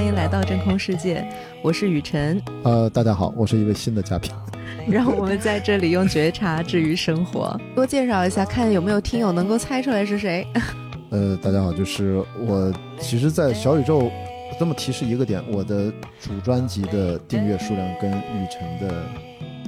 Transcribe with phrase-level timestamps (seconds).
[0.00, 1.22] 欢迎来到真空世界，
[1.60, 2.40] 我是雨辰。
[2.64, 4.30] 呃，大家好，我是一位新的嘉宾。
[4.88, 7.54] 让我们在这里用觉察治愈生活。
[7.74, 10.46] 多介绍一下，看有没有听友能够猜出来是谁。
[11.12, 12.72] 呃，大家好，就是我。
[12.98, 14.10] 其实，在小宇宙，
[14.58, 19.04] 这么提示一个点，我的主专辑的订阅数量跟雨辰的。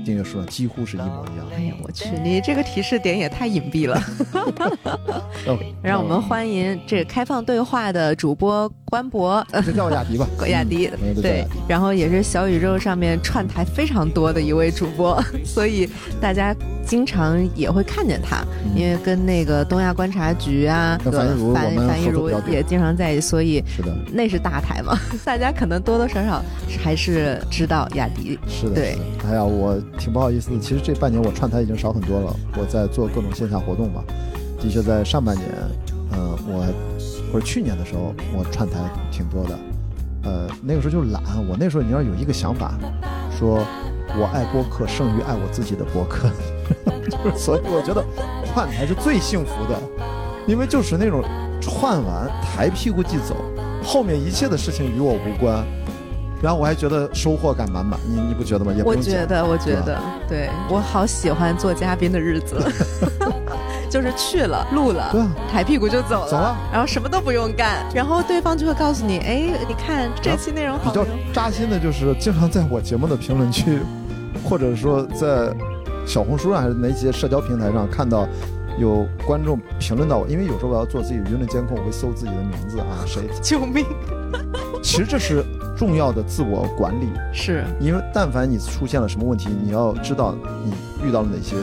[0.04, 1.46] 订阅数量几乎是一模一样。
[1.54, 4.00] 哎呀，我去，你这个提示点也太隐蔽了。
[5.82, 10.90] 让我们欢迎这开放对话的主播关博，叫我雅迪吧， 雅迪。
[11.20, 15.88] 对，然后也是小宇宙上面串台非常多的一位主播， 所以
[16.20, 16.54] 大家
[16.86, 18.44] 经常也会看见他，
[18.76, 21.36] 因为跟那个东亚观察局啊，樊
[21.86, 26.42] 樊一茹也经常在一起，所以是的，那是大台嘛，大家可能多多少少
[26.82, 28.38] 还是知道雅迪。
[28.46, 28.98] 是的，对。
[29.28, 29.80] 哎呀，我。
[29.98, 32.34] 挺不好意思的，其实这半年我串台已经少很多了。
[32.56, 34.02] 我在做各种线下活动嘛，
[34.60, 35.48] 的确在上半年，
[36.12, 36.66] 嗯，我
[37.32, 38.78] 或者去年的时候，我串台
[39.10, 39.58] 挺多的。
[40.24, 42.74] 呃，那个时候就懒，我那时候你要有一个想法，
[43.38, 43.58] 说
[44.18, 46.28] 我爱播客胜于爱我自己的播客，
[47.10, 48.04] 就是所以我觉得
[48.46, 49.78] 串台是最幸福的，
[50.46, 51.22] 因为就是那种
[51.60, 53.36] 串完抬屁股即走，
[53.82, 55.64] 后面一切的事情与我无关。
[56.42, 58.72] 然后我还觉得收获感满满，你你不觉得吗？
[58.76, 59.96] 也我觉得，我觉得，
[60.28, 62.56] 对我好喜欢做嘉宾的日子，
[63.88, 73.78] 就是去了录了，对啊，抬屁股就走了，走了，然后什么都不用干，然后对方就会告诉你，哎，你看这期内容比较扎心的就是，经常在我节目的评论区，
[74.44, 75.54] 或者说在
[76.04, 78.26] 小红书上还是哪些社交平台上看到
[78.80, 83.22] 有观众评论到我，因为有时候我要做自己舆论监控，我会搜自己的名字啊，谁？
[83.40, 83.86] 救命！
[84.82, 85.44] 其实这是。
[85.82, 90.32] 重要的自我管理是，因为但凡你出现了什么问题，你要知道
[90.64, 90.72] 你
[91.04, 91.56] 遇到了哪些，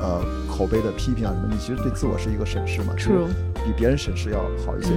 [0.00, 3.10] 呃，口碑的批评啊什么，你其实对自我是一个审视嘛，是
[3.56, 4.94] 比别人审视要好一些。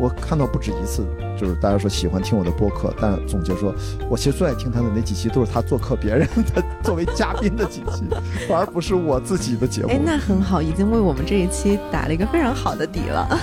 [0.00, 1.04] 我看到不止一次，
[1.38, 3.74] 就是大家说喜欢听我的播客，但总结说
[4.08, 8.04] 我其实最爱听他的那几期都是他做客别人的 作为嘉宾的几期，
[8.50, 9.90] 而不是我自己的节目。
[9.90, 13.28] 哎，那很好，已经为我们这一期打了一个非常好的底了。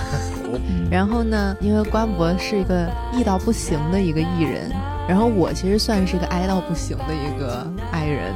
[0.90, 4.68] 然后呢，因为关博是一个艺到不行的一个艺人，
[5.10, 8.32] 然后我其实算是一个哀到不行的一个爱人。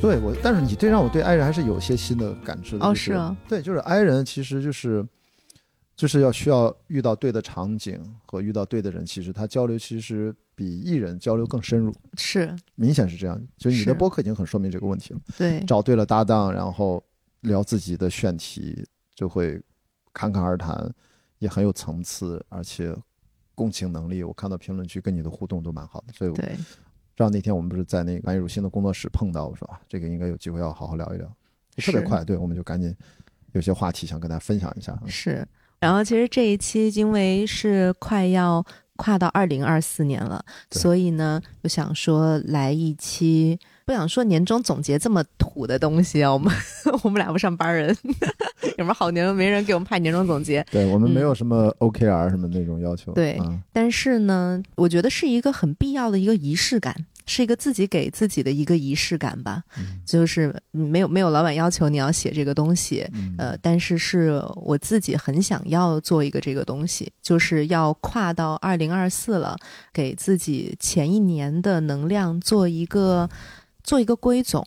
[0.00, 2.86] 对我，但是你这让我对爱人还是有些新的感知的。
[2.86, 5.06] 哦，是啊，对，就是爱人其实就是，
[5.94, 11.94] 就是要需要遇到对的场景和遇到对的人，其实他交流其实比艺人交流更深入。
[12.16, 13.38] 是，明显是这样。
[13.58, 15.20] 就你的播客已经很说明这个问题了。
[15.36, 17.04] 对，找对了搭档，然后
[17.42, 18.82] 聊自己的选题，
[19.14, 19.60] 就会
[20.14, 20.90] 侃侃而谈。
[21.38, 22.96] 也很有层次，而且
[23.54, 26.56] 共情能力，我看到评论区跟你的互动都蛮好的，所以对。
[27.14, 31.26] 知道那天我们不是在那个安逸如新的工作室碰到，我说啊，这个应该有机会要好好聊一聊，
[31.76, 32.96] 特别快，对，我们就赶紧
[33.52, 34.98] 有些话题想跟大家分享一下。
[35.06, 35.46] 是，
[35.78, 38.64] 然后其实这一期因为是快要
[39.02, 43.58] 跨到二零二四年了，所以呢，我想说来一期。
[43.84, 46.54] 不想说年终总结这么土的东西啊，我们
[47.02, 47.88] 我们俩不上班人，
[48.62, 50.64] 有什么好年没人给我们派年终总结？
[50.70, 53.12] 对我们没有什么 OKR 什么那种要求。
[53.12, 53.40] 对，
[53.72, 56.94] 但是呢，我觉得是一个很必要的一个仪式感，
[57.26, 59.62] 是一个自己给自己的一个仪式感吧。
[60.06, 63.06] 就是没有没有老板要求你要写这个东西，
[63.38, 69.56] 呃，但是是我自己很想要做一个这个东西，就是要跨到二零二四了，
[69.92, 73.28] 给自己前一年的能量做一个。
[73.84, 74.64] 做一个归总，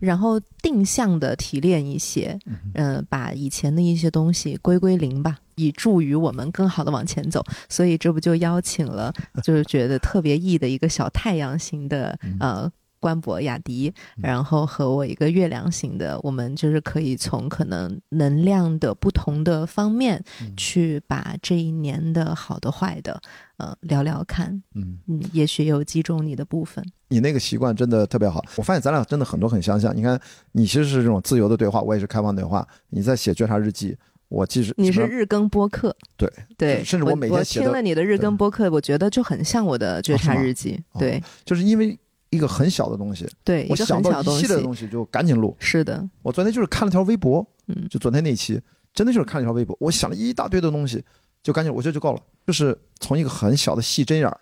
[0.00, 2.38] 然后定向的提炼一些，
[2.72, 7.44] 嗯，把以前的一些东西归归零吧，以助于我们更好的往前走。
[7.68, 12.70] 所以这不就邀请了，就是觉得特别意的一个小太阳型的呃
[13.00, 20.24] 官博雅迪，然后和我一个月亮型的，我们就是可以从可能能量的不同的方面
[20.56, 23.20] 去把这一年的好的坏的。
[23.56, 26.84] 呃，聊聊看，嗯嗯，也许有击中你的部分。
[27.06, 29.96] 你那个习惯真的特别好，我发现咱俩真的很多很相像。
[29.96, 32.66] 你看，你其实是这种自由的对话，我也是开放对话。
[32.88, 33.96] 你在写觉察日记，
[34.34, 36.28] 我其实你是日更播客，对
[36.58, 40.82] 对，甚至我每天写听了你的日更播客，我觉得就很像我的觉察日记。
[40.98, 41.96] 对，就是因为
[42.30, 45.56] 一个很小的东西，对，我想到一系列的东西就赶紧录。
[45.60, 48.60] 是的，我昨天就是看了条微博，嗯，就昨天那期，
[48.92, 51.04] 真的就是看了条微博，我想了一大堆的东西。
[51.44, 52.20] 就赶紧，我觉得就够了。
[52.46, 54.40] 就是从一个很小的细针眼儿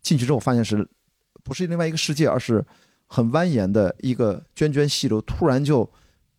[0.00, 0.84] 进去之后，发现是
[1.44, 2.64] 不是另外一个世界，而是
[3.06, 5.88] 很蜿蜒的一个涓涓细流，突然就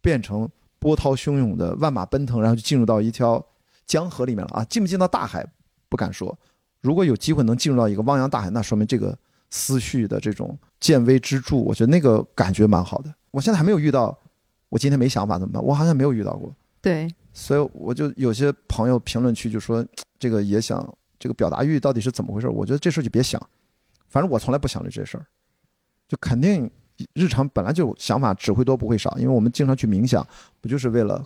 [0.02, 0.50] 变成
[0.84, 3.42] 波涛汹涌的万马奔腾，然后就进入到一条
[3.86, 4.64] 江河里面了啊！
[4.66, 5.48] 进不进到大海
[5.88, 6.38] 不敢说，
[6.82, 9.18] 如果有机会能进入到一个汪洋大海，那说明这个
[9.50, 13.14] 思绪的这种见微知著，我觉得那个感觉蛮好的。
[13.32, 14.18] 我现在还没有遇到，
[14.68, 15.64] 我今天没想法怎么办？
[15.64, 16.54] 我好像没有遇到过。
[16.82, 17.08] 对。
[17.32, 19.84] 所以我就有些朋友评论区就说，
[20.20, 20.88] 这个也想
[21.18, 22.50] 这个表达欲到底是怎么回事？
[22.50, 23.42] 我觉得这事就别想，
[24.10, 25.26] 反正我从来不想着这事儿，
[26.08, 26.70] 就肯定
[27.14, 30.26] 日常本来就想法只会多不会少，因为我们经常去冥想，
[30.62, 31.26] 不就是为了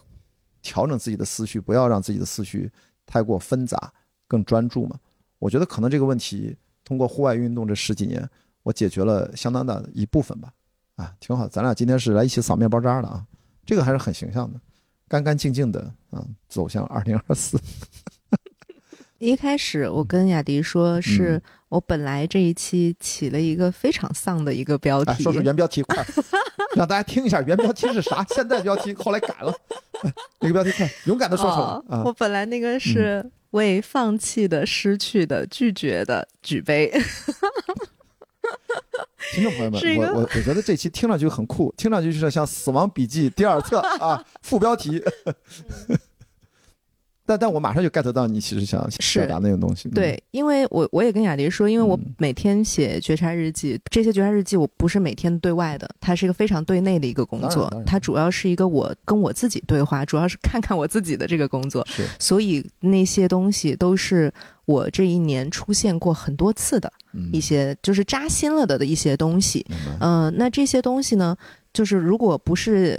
[0.61, 2.71] 调整自己的思绪，不要让自己的思绪
[3.05, 3.91] 太过纷杂，
[4.27, 4.97] 更专注嘛？
[5.39, 8.27] 我觉得可能这个问题通过户外运动这十几年，
[8.63, 10.51] 我解决了相当大的一部分吧。
[10.95, 13.23] 啊，挺好，咱俩今天是来一起扫面包渣的啊，
[13.65, 14.59] 这个还是很形象的，
[15.07, 17.59] 干干净净的啊，走向二零二四。
[19.19, 26.05] 一开始我跟雅迪说，是我本来这一期起了一个非常丧的一个标题，说说原标题，快
[26.75, 28.25] 让大家听一下原标题是啥？
[28.29, 29.53] 现在标题后来改了，
[30.39, 32.01] 那个标题快勇敢的说出来。
[32.03, 36.89] 我本来那个是为放弃的、失去的、拒绝的举杯。
[39.33, 45.03] 听众朋友们，我我我觉得这期听上去很酷，听上去就是像《死亡笔记》第二册啊， 副标题。
[47.27, 48.81] 但但我马上就 get 到你其实想
[49.13, 49.89] 表达那种东西。
[49.89, 61.85] 对，因为我我也跟雅迪说，因为我每天写觉察日记，这些觉察日记我不是每天对外的，它是一个非常对内的一个工作，它主要是一个我跟我自己对话，主要是 看看我自己的这个工作。
[61.89, 64.33] 是，所以那些东西都是
[64.63, 66.89] 我这一年出现过很多次的
[67.33, 69.65] 一些，就是扎心了的的一些东西。
[69.99, 71.35] 嗯，那这些东西呢，
[71.73, 72.97] 就是如果不是。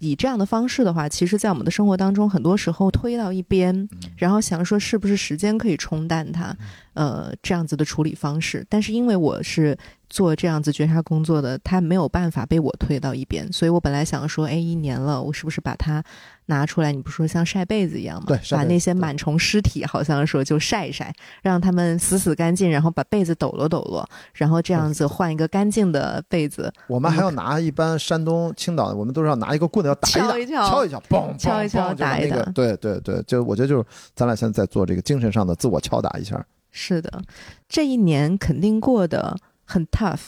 [0.00, 6.56] 以这样的方式的话，其实，在我们的生活当中，很多时候推到一边，然后想说是不是时间可以冲淡它，
[6.94, 8.66] 呃，这样子的处理方式。
[8.68, 9.76] 但是因为我是。
[10.12, 16.02] 做这样子觉察工作的，他没有办法被我推到一边，所以我本来想说，哎，一年了，我是不是把它
[16.46, 16.90] 拿出来？
[16.90, 18.24] 你不是说像晒被子一样吗？
[18.26, 24.04] 对，把那些螨虫尸体，好像说就晒一晒，让他们死死干净，然后把被子抖落抖落，
[24.34, 26.72] 然后这样子换一个干净的被子。
[26.88, 32.42] 我们还要拿一般山东青岛，我们都是要拿一个棍子要打一打，敲一敲，嘣，敲一敲，打一打。
[32.46, 33.84] 对对对，就我觉得就是
[34.16, 36.44] 咱俩现在在做这个精神上的自我敲打一下。
[36.70, 37.22] 是的，
[37.68, 40.20] 这一年肯定过得很 tough。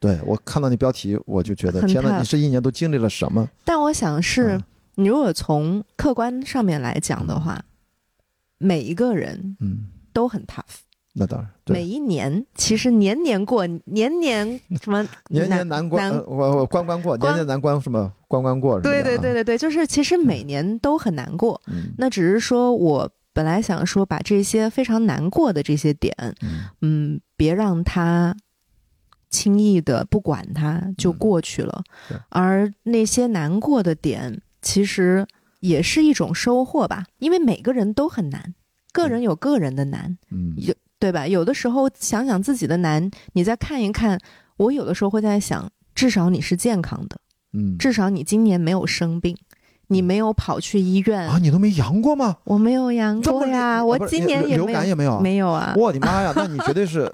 [0.00, 2.18] 对我看到你标题，我就觉得天哪！
[2.18, 3.48] 你这一年都经历了什么？
[3.64, 4.60] 但我想是，
[4.96, 7.62] 你如果从客观上面来讲的话，
[8.58, 10.80] 每一个人嗯都很 tough。
[11.14, 18.80] 那当然，每一年其实年年过，年年什么 年年难关，我我关关过，年年难关什么关关过？
[18.80, 21.60] 对对对对对，就是其实每年都很难过。
[21.66, 26.14] 嗯那只是说我本来想说把这些非常难过的这些点，
[26.80, 28.36] 嗯，别让他。
[29.34, 31.82] 轻易的不管它就过去了，
[32.28, 35.26] 而那些难过的点其实
[35.60, 38.54] 也是一种收获吧，因为每个人都很难，
[38.92, 41.26] 个人有个人的难，嗯，有对吧？
[41.26, 44.20] 有的时候想想自己的难，你再看一看，
[44.58, 47.18] 我有的时候会在想，至少你是健康的，
[47.54, 49.34] 嗯，至少你今年没有生病。
[49.92, 51.38] 你没有跑去医院啊？
[51.40, 52.36] 你都没阳过吗？
[52.44, 55.74] 我没有阳过呀，我今年也流感也没有，没有啊！
[55.76, 57.12] 我的妈呀， 那你绝对是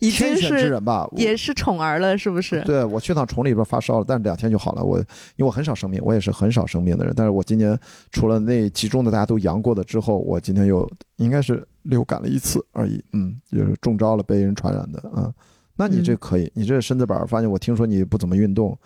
[0.00, 1.08] 天选之人吧？
[1.12, 2.62] 也是宠儿了，是不是？
[2.62, 4.82] 对，我去趟宠里边发烧了，但是两天就好了。
[4.82, 5.04] 我因
[5.38, 7.12] 为我很少生病，我也是很少生病的人。
[7.16, 7.78] 但是我今年
[8.10, 13.02] 除了那集中的大家都阳过的之后，我今天又应该是流感了一次而已。
[13.12, 15.32] 嗯，就是中招了，被人传染的啊。
[15.76, 18.76] 那你这可以，你这身子板，发现我听说你不怎么运动，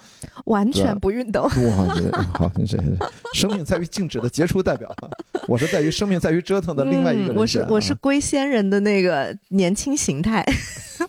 [0.46, 1.44] 完全不运动。
[1.44, 1.50] 哇，
[2.34, 2.78] 好，这
[3.32, 4.94] 生命在于静止的杰出代表。
[5.46, 7.36] 我是在于生命在于折腾的另外一个人。
[7.36, 10.44] 我是我是龟仙人的那个年轻形态，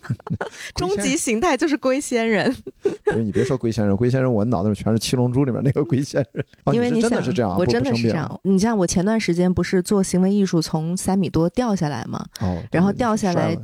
[0.75, 2.55] 终极形态就是龟仙人。
[3.03, 6.45] 不是你别说龟仙人，龟仙人我脑袋里全是七龙珠里面那个龟仙人。
[6.73, 8.39] 因为你真的是这样，我真的是这样。
[8.43, 13.57] 你像我前段时间不是做行为艺术，从三米多掉下来嘛，哦，然后掉下来。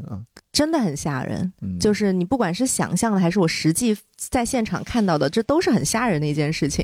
[0.57, 6.83] 真的很吓人，就是你不管是想象的还是我实际在现场看到的，这都是很吓人的一件事情。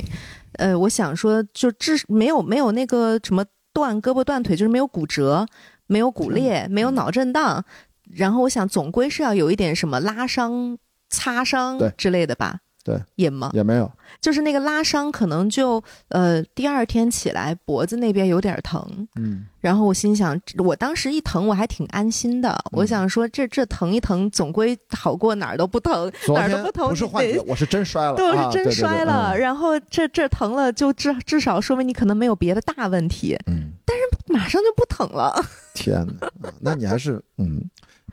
[0.59, 5.47] 呃，我想说，就至没有没有那个什么断胳膊断腿，就是没有骨折，
[5.87, 7.65] 没有骨裂，没有脑震荡。
[8.11, 10.77] 然后我想，总归是要有一点什么拉伤、
[11.09, 12.59] 擦伤之类的吧。
[12.83, 13.49] 对，也吗？
[13.53, 35.33] 也没有，就是那个拉伤，可能就呃，第二天起来脖子那边有点疼，嗯，然后我心想，我当时一疼我还挺安心的，我想说这这疼一疼，总归好过哪儿都不疼，哪儿都不疼，不是幻觉，我是真摔了，对，我是真摔了，然后这这疼了，就至至少说明你可能没有别的大问题，嗯，但是马上就不疼了，
[35.73, 37.63] 天哪，那你还是嗯。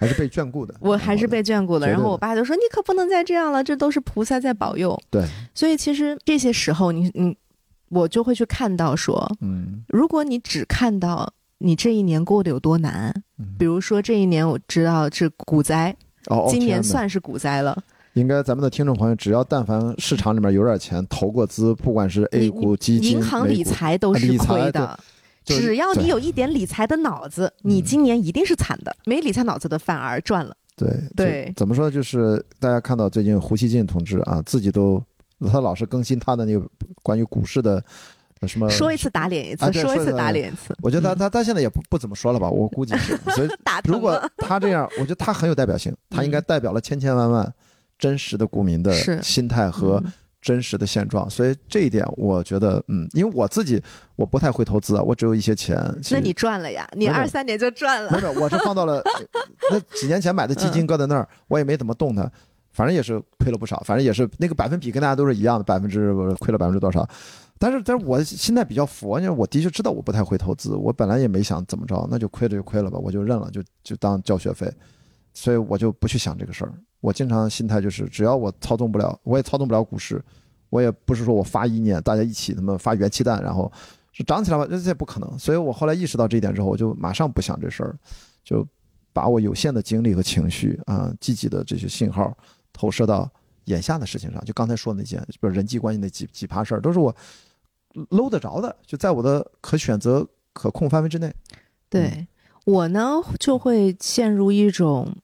[0.00, 1.86] 还是被眷顾的，我还是被眷顾的。
[1.86, 5.22] 然后我爸就说：“你可不能再这样了，这都是菩萨在保佑。”对，
[5.54, 7.36] 所以其实这些时候，你你
[7.90, 13.12] 我就会去看到说，嗯，如果你只看到你这一年过得有多难，
[13.58, 15.94] 比如说这一年我知道是股灾，
[16.28, 17.76] 哦，今年算是股灾了。
[18.14, 24.98] 应该咱们的听众朋友，只要但凡市场里面有点钱投过资，不管是 A 股基金、银行理财都是亏的。
[25.44, 30.54] 就是只要你有一点理财的脑子，你今年一定是惨的；没理财脑子的反而赚了。
[30.76, 31.90] 对对怎么说？
[31.90, 35.02] 就是大家看到最近胡锡进同志啊，自己都
[35.50, 36.66] 他老是更新他的那个
[37.02, 37.82] 关于股市的
[38.40, 40.74] 呃什么说一次打脸一次，啊说一次打脸一次。
[40.80, 43.14] 我觉得他嗯他他现在也不不怎么说了吧，我估计是。
[43.34, 47.52] 所以 打如果他这样，我觉得他很有代表性，他应该代表了千千万万
[47.98, 51.28] 真实的股民的心态和嗯真实的现状。
[51.28, 53.82] 所以这一点，我觉得，嗯，因为我自己
[54.16, 55.76] 我不太会投资啊，我只有一些钱。
[56.02, 58.10] 其实那你赚了呀，你二三年就赚了。
[58.10, 59.12] 没有，我是放到了呃
[59.72, 62.30] 那几年前买的基金搁在那儿，我也没怎么动它，
[62.72, 67.08] 反正也是亏了不少，反正也是那个百分比跟大家都是一样的，百分之亏了百分之多少。
[67.58, 74.66] 但是，但是我心态比较佛，因为我的确知道我不太会投资，我本来也没想怎么着，那就亏了就亏了吧，我就认了，就就当交学费，
[75.32, 76.72] 所以我就不去想这个事儿。
[77.00, 80.22] 我经常心态就是，只要我操纵不了，我也操纵不了股市，
[80.68, 83.72] 我也不是说我发意念，大家一起他妈发元气弹，然后
[84.12, 85.38] 是涨起来吧，这这也不可能。
[85.38, 87.96] 所以我后来意识到这一点之后，我就马上不想这事儿，
[88.44, 88.66] 就
[89.12, 92.36] 把我有限的精力和情绪啊，积极的这些信号
[92.72, 93.30] 投射到
[93.64, 94.44] 眼下的事情上。
[94.44, 97.14] 就刚才说的那件，比如人际关系那几几趴事儿，都是我
[98.10, 101.34] 搂得着的，就在我的可选择、可控范围之内。
[101.88, 102.26] 对
[102.64, 105.16] 我呢，就会陷入一种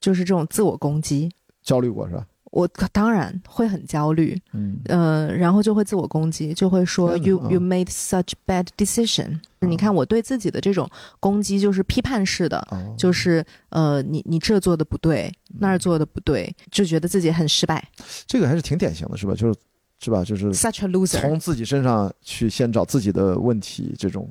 [0.00, 1.30] 就是这种自我攻击。
[1.62, 2.26] 焦虑过是吧？
[2.50, 9.40] 我当然会很焦虑，嗯，呃，然后就会自我攻击，就会说 you 嗯 you made such bad decision。
[9.60, 10.86] 你看我对自己的这种
[11.18, 17.82] 攻击就是批判式的，哦，就是呃，你你这做的不对，那儿做的不对，就觉得自己很失败
[18.26, 19.34] 这个还是挺典型的，是吧？
[19.34, 19.58] 就是
[19.98, 20.22] 是吧？
[20.22, 21.20] 就是，such a loser。
[21.20, 24.28] 从自己身上去先找自己的问题，这种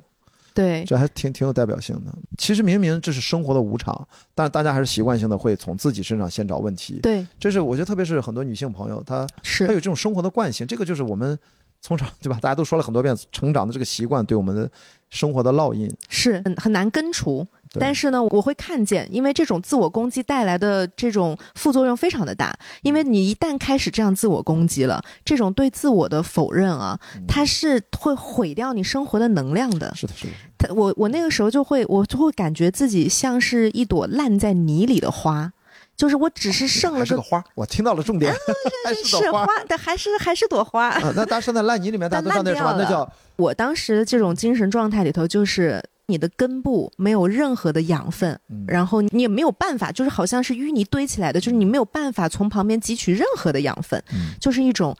[0.54, 2.12] 对这还挺挺有代表性的。
[2.38, 7.00] 其实明明这是生活的无常，但是大家还是习惯性的会从自己身上先找问题。
[7.02, 11.38] 对，这是我觉得，特别是很多女性朋友，她她有这种生活的惯性，这个就是我们
[11.80, 12.38] 从小对吧？
[12.40, 14.70] 大家都说了很多遍，成长的这个习惯对我们的
[15.10, 15.90] 生活的烙印。
[16.08, 17.46] 是很很难根除。
[17.72, 22.54] 对但是呢，我会看见，因为这种自我攻击带来的这种副作用非常的大。
[22.82, 29.92] 因为你一旦开始这样自我攻击了，这种对自我的否认啊，它是会毁掉你生活的能量的。
[29.94, 35.52] 是的，是的，他我我那个时候就会，我就会感觉自己像是一朵烂在泥里的花，
[35.96, 38.34] 就是我只是剩了个还是个花，我听到了重点，
[38.84, 40.88] 还是花是花，但还是还是朵花。
[40.88, 41.12] 啊。
[41.16, 42.74] 那大家说在烂泥里面，大家都知道那是什么？
[42.78, 45.82] 那叫我当时这种精神状态里头，就是
[46.12, 54.94] 你的根部没有任何的养分，嗯然后你也没有办法，就是好像是淤泥堆起来的，就是你没有办法从旁边汲取任何的养分，嗯就是一种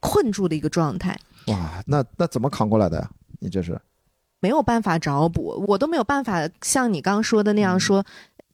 [0.00, 1.16] 困住的一个状态。
[1.46, 3.08] 哇，那那怎么扛过来的呀？
[3.38, 3.80] 你这是
[4.40, 8.04] 没有办法找补，我都没有办法像你刚刚说的那嗯样说，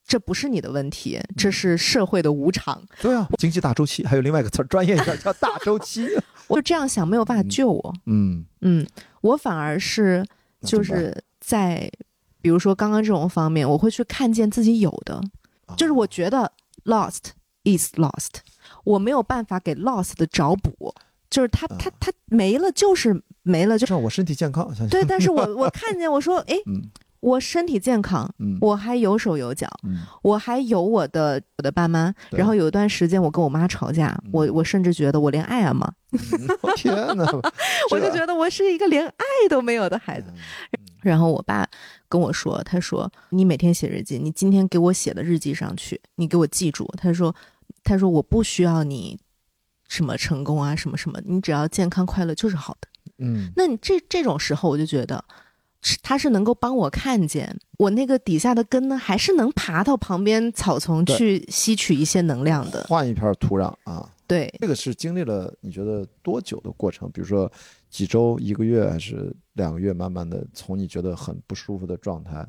[0.06, 2.82] 这不是你的问题，这是社会的无常。
[3.00, 6.08] 对啊，经济大周期，还有另外一个词儿，专业一点叫大周期。
[6.48, 7.94] 我就这样想，没有办法救我。
[8.06, 8.86] 嗯，嗯，
[9.22, 10.24] 我反而是
[10.60, 11.90] 就是在，
[12.40, 15.20] 比如说刚刚这种方面，我会去看见自己有的，
[15.66, 16.52] 啊就是我觉得
[16.84, 17.32] lost
[17.64, 18.30] is lost，
[18.84, 20.94] 我没有办法给 lost 的找补，
[21.28, 25.04] 就是它它啊它没了就是没了，就是我身体健康，对。
[25.04, 26.82] 但是我 我看见我说，哎，嗯。
[27.22, 28.58] 我身体健康，嗯。
[28.60, 30.00] 我还有手有脚，嗯。
[30.22, 32.12] 我还有我的我的爸妈。
[32.30, 34.30] 然后有一段时间我跟我妈吵架，嗯。
[34.32, 36.18] 我我甚至觉得我连爱啊嘛，嗯。
[36.74, 37.24] 天哪！
[37.92, 40.32] 我就觉得我是一个连爱都没有的孩子。
[41.02, 41.68] 得然后我爸
[42.08, 46.86] 跟我说，他说你每天写日记，你今天给我写的日记上去，你给我记住。
[46.96, 47.34] 他说，
[47.82, 49.18] 他说我不需要你
[49.88, 52.88] 什么成功啊，什么什么，你只要健康快乐就是好的。
[53.18, 55.24] 嗯那你这这种时候，我就觉得。
[55.84, 62.84] 是他是能够帮我看见我那个底下的根呢，还是能爬到旁边草丛去吸取一些能量的。
[62.88, 67.10] 换一片土壤啊，对，这个是经历了你觉得多久的过程？
[67.10, 67.50] 比如说
[67.92, 69.92] 几周、一个月，还是两个月？
[69.92, 72.44] 慢慢的从你觉得很不舒服的状态，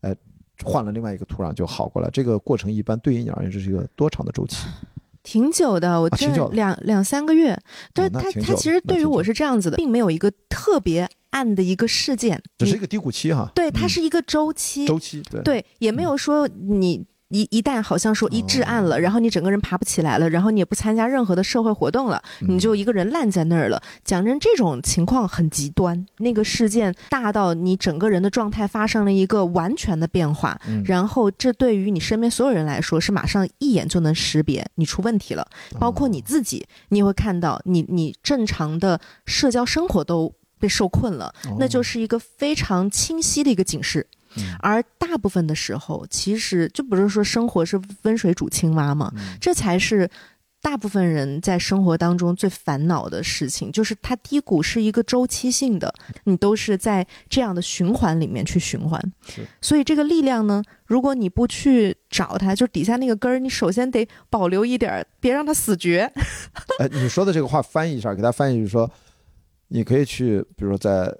[0.00, 0.16] 哎，
[0.64, 2.08] 换了另外一个土壤就好过来。
[2.10, 4.66] 这个过程一般对于你而言，这是一个多长的周期？
[5.22, 7.56] 挺久的，我这两两三个月。
[7.92, 13.50] 对他，那挺久的他其实对于我是这样子的，并没有一个特别暗的一个事件，只是一个低谷期哈。
[13.54, 23.82] 对，它嗯是一个周期，周期，对对，也没有说你一一旦好像说一至暗了，然后你整个人爬不起来了，然后你也不参加任何的社会活动了，嗯你就一个人烂在那儿了。
[24.04, 35.46] 讲真，这种情况很极端，那个事件大到你整个人的状态发生了一个完全的变化，嗯然后这对于你身边所有人来说是马上一眼就能识别你出问题了，
[35.80, 44.06] 包括你自己，你也会看到你你正常的社交生活都被受困了，那就是一个非常清晰的一个警示。
[44.38, 50.08] 嗯而大部分的时候，其实就不是说生活是温水煮青蛙嘛，嗯这才是
[50.62, 59.00] 大部分人在生活当中最烦恼的事情，就是它低谷是一个周期性的，你都是在这样的循环里面去循环。
[59.60, 66.10] 所以这个力量呢，如果你不去找它，就底下那个根儿，你首先得保留一点儿，别让它死绝。
[66.80, 68.90] 哎，你说的这个话翻译一下，给他翻译就是说，
[69.68, 71.14] 你可以去，比如说在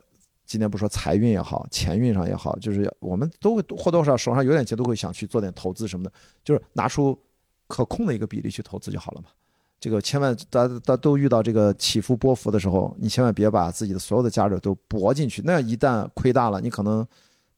[0.47, 6.13] 今天不说财运也好，钱运上也好，就是我们都会或多或少手上有点钱，都会想去做点投资什么的，
[6.43, 7.19] 就是拿出。
[7.69, 9.27] 可控的一个比例去投资就好了嘛，
[9.81, 17.05] 这个千万大大都遇到这个起伏波幅的时候，你千万别把自己的所有的价值都搏进去，那样一旦亏大了，你可能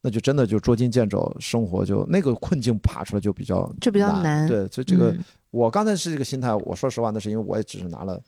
[0.00, 4.49] 那就真的就捉襟见肘，生活就那个困境爬出来就比较就比较难。
[4.49, 5.14] 对，所以这个
[5.50, 8.18] 我刚才是这个心态，我说实话，那是因为我也只是拿了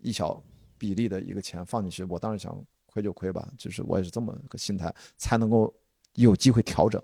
[0.00, 0.42] 一小
[0.76, 2.52] 比例的一个钱放进去，我当时想
[2.98, 5.72] 亏就亏吧，就是我也是这么个心态，才能够
[6.14, 7.00] 有机会调整，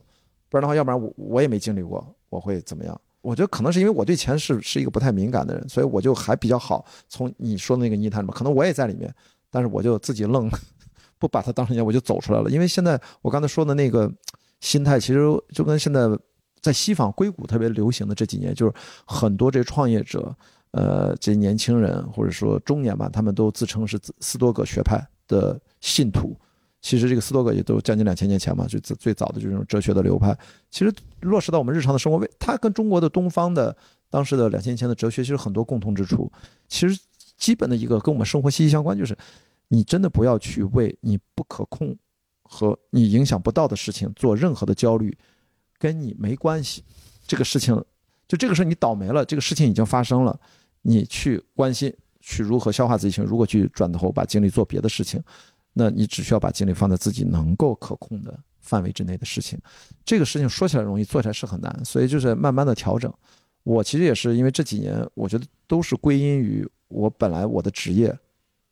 [0.48, 3.00] 不然的话，要不然我我也没经历过，我会怎么样？
[3.20, 6.84] 我觉得可能是因为我对钱是是一个不太敏感的人，所以我就还比较好。
[7.08, 9.14] 从你说的那个泥潭里面，可能我也在里面，
[9.50, 10.50] 但是我就自己愣，
[11.18, 12.50] 不把它当成钱，我就走出来了。
[12.50, 14.12] 因为现在我刚才说的那个
[14.60, 15.20] 心态，其实
[15.54, 16.06] 就跟现在
[16.60, 18.72] 在西方硅谷特别流行的这几年，就是
[19.06, 20.36] 很多这创业者，
[20.72, 26.34] 呃，这年轻人或者说中年吧，他们都自称是斯多葛学派的信徒。
[26.80, 30.36] 其实这个斯多葛也都将近两千年前嘛，就最最早的这种哲学的流派，
[30.70, 33.74] 其实落实到我们日常的生活，为它跟中国的东方的
[34.10, 36.30] 当时的两千年前的哲学其实很多共同之处。
[36.68, 37.00] 其实
[37.38, 39.16] 基本的一个跟我们生活息息相关，就是
[39.68, 41.96] 你真的不要去为你不可控
[42.42, 45.16] 和你影响不到的事情做任何的焦虑，
[45.78, 46.84] 跟你没关系。
[47.26, 47.74] 这个事情
[48.28, 50.38] 就这个事你倒霉了，这个事情已经发生了，
[50.82, 55.18] 你去关心去如何消化自己情，如果去转头把精力做别的事情。
[55.76, 59.58] 那你只需要把精力放在自己能够可控的范围之内的事情，
[60.04, 63.12] 这个事情说起来容易，做起来是很难，所以就是慢慢的调整。
[63.64, 68.16] 我其实也是因为这几年，我觉得都是归因于我本来我的职业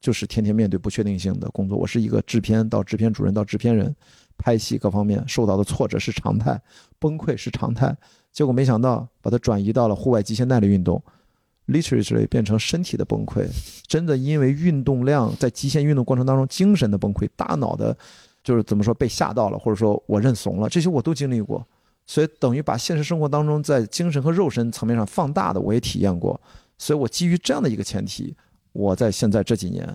[0.00, 3.94] 就是天天面对不确定性的工作，我是一个制片到制片主任到制片人，
[4.38, 6.60] 拍戏各方面受到的挫折是常态，
[6.98, 7.96] 崩溃是常态，
[8.30, 11.02] 结果没想到把它转移到了户外极限耐力运动。
[11.68, 13.46] Literally 变成身体的崩溃，
[13.86, 17.96] 真的因为运动量在极限运动过程当中精神的崩溃，大脑的，
[18.42, 21.64] 就是怎么说被吓到了，或者说我认怂了，这些我都经历过，
[22.04, 26.38] 所以等于把现实生活当中在精神和肉身层面上放大的我也体验过，
[26.78, 28.36] 所以我基于这样的一个前提，
[28.72, 29.86] 我在现在这几年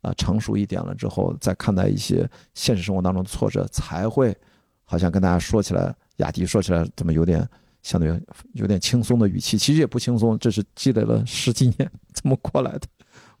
[0.00, 4.36] 啊成熟一点了之后，再看待一些现实生活当中的挫折，才会
[4.82, 7.48] 好像跟大家说起来，雅迪说起来怎么有点。
[7.82, 8.08] 相对
[8.52, 12.82] 有点轻松的语气，其实也不轻松，这是积累了十几年这么过来的，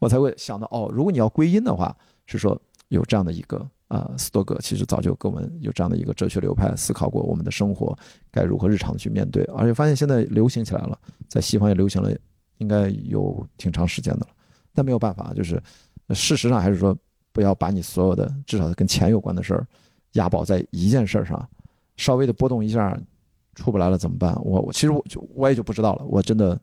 [0.00, 7.96] 我才会想到哦，如果你要归因的话，是说有这样的一个啊，斯多葛其实早就跟我们有这样的一个哲学流派思考过我们的生活
[8.30, 12.12] 该如何日常的去面对，而且发现现在流行起来了，在西方也流行了，
[12.58, 14.28] 应该有挺长时间的了，
[14.74, 15.62] 但没有办法，就是
[16.10, 16.96] 事实上还是说
[17.32, 19.64] 不要把你所有的至少跟钱有关的事儿
[20.14, 21.48] 押宝在一件事儿上，
[21.96, 22.98] 稍微的波动一下。
[23.54, 24.34] 出不来了怎么办？
[24.42, 26.58] 我我其实我就我也就不知道了，我真的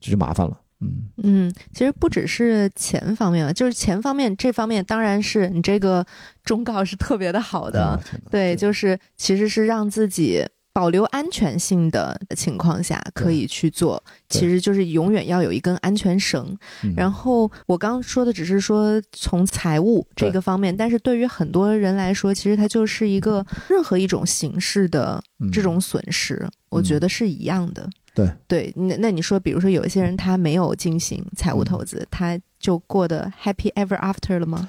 [0.00, 0.60] 这就麻烦了。
[0.82, 6.04] 嗯嗯，其实不只是钱方面了，就是钱方面这方面，当然是你这个
[6.42, 8.00] 忠告是特别的好的。
[8.30, 10.42] 对，就是其实是让自己
[10.80, 16.56] 保留安全性的情况下可以去做，其实就是永远要有一根安全绳。
[16.96, 25.22] 然后我刚刚说的只是说从财务这个方面，但是对于很多人来说，其实它就是一个任何一种形式的。
[25.50, 27.88] 这种损失，我觉得是一样的。
[28.14, 34.68] 对对，那那你说，比如说有一些人他没有进行财务投资，他就过得 happy ever after 了吗？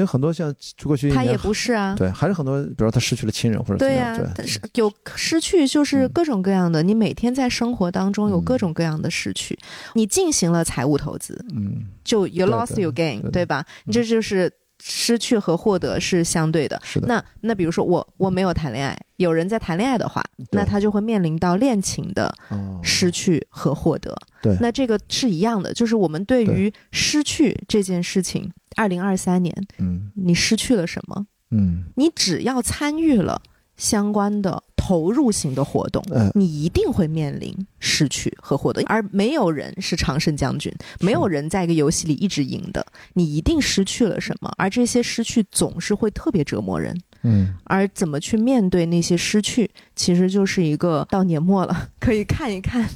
[0.00, 1.94] 有很多像过去他也不是啊。
[1.98, 6.82] 对，还是很多，比如说他失去了亲人或者对呀，但是有失去就是各种各样的。
[6.82, 9.58] 你每天在生活当中有各种各样的失去，
[9.94, 13.64] 你进行了财务投资，嗯，就 you lost you gain，对吧？
[13.84, 14.52] 你这就是。
[14.84, 16.76] 失去和获得是相对的。
[16.82, 17.06] 是的。
[17.06, 22.34] 那那比如说我我没有谈恋爱，有人在谈恋爱的话，那他就会面临到恋情的
[22.82, 24.12] 失去和获得。
[24.42, 24.56] 对。
[24.60, 31.26] 那这个是一样的，就是我们对于失去这件事情，二零二三年，嗯，你失去了什么？
[31.50, 33.42] 嗯，你只要参与了
[33.76, 34.62] 相关的。
[34.84, 36.02] 投入型的活动，
[36.34, 47.00] 你一定会面临失去和获得，而没有人是常胜将军，没有人在一个游戏里一直赢的，你一定失去了什么，而这些失去总是会特别折磨人。
[47.22, 52.88] 嗯，而怎么去面对那些失去，其实就是一个到年末了， 可以看一看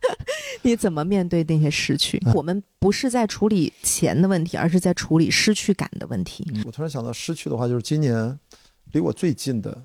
[0.62, 2.20] 你怎么面对那些失去。
[2.34, 6.46] 我们不是在处理钱的问题，而是在处理失去感的问题。
[6.66, 8.38] 我突然想到，失去的话，就是今年
[8.92, 9.82] 离我最近的。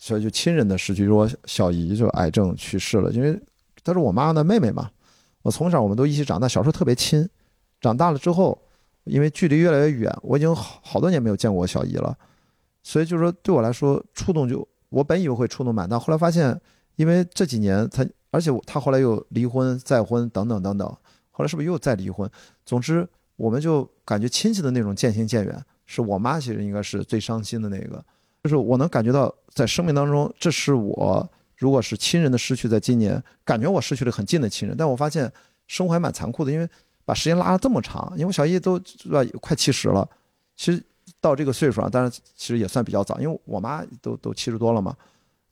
[0.00, 3.36] 所以就亲人的失去，我小姨就癌症去世了，因为
[3.82, 4.88] 她是我妈妈的妹妹嘛。
[5.42, 7.28] 我从小我们都一起长大，小时候特别亲，
[7.80, 8.56] 长大了之后，
[9.02, 12.16] 因为距离越来越远，我已经好好多年没有见过我小姨了，
[12.88, 16.58] 所以就是说对我来说触动就我本以为会触动蛮大，后来发现，
[16.96, 20.88] 因为这几年他，而且他后来又离婚、再婚等等等等，
[21.30, 22.26] 后来是不是又再离婚？
[22.64, 28.02] 总之，我们就感觉亲戚的那种渐行渐远，是我妈其实应该是最伤心的那个，
[28.42, 35.30] 就是我能感觉到在生命当中，这是我如果是亲人的失去，在今年感觉我失去了很近的亲人，但我发现
[35.66, 36.66] 生活还蛮残酷的，因为。
[37.04, 38.78] 把时间拉了这么长，因为小姨都
[39.40, 40.06] 快七十了，
[40.54, 40.84] 其实
[41.20, 44.96] 到这个岁数啊，当然其实也算比较早，因为我妈都都七十多了嘛。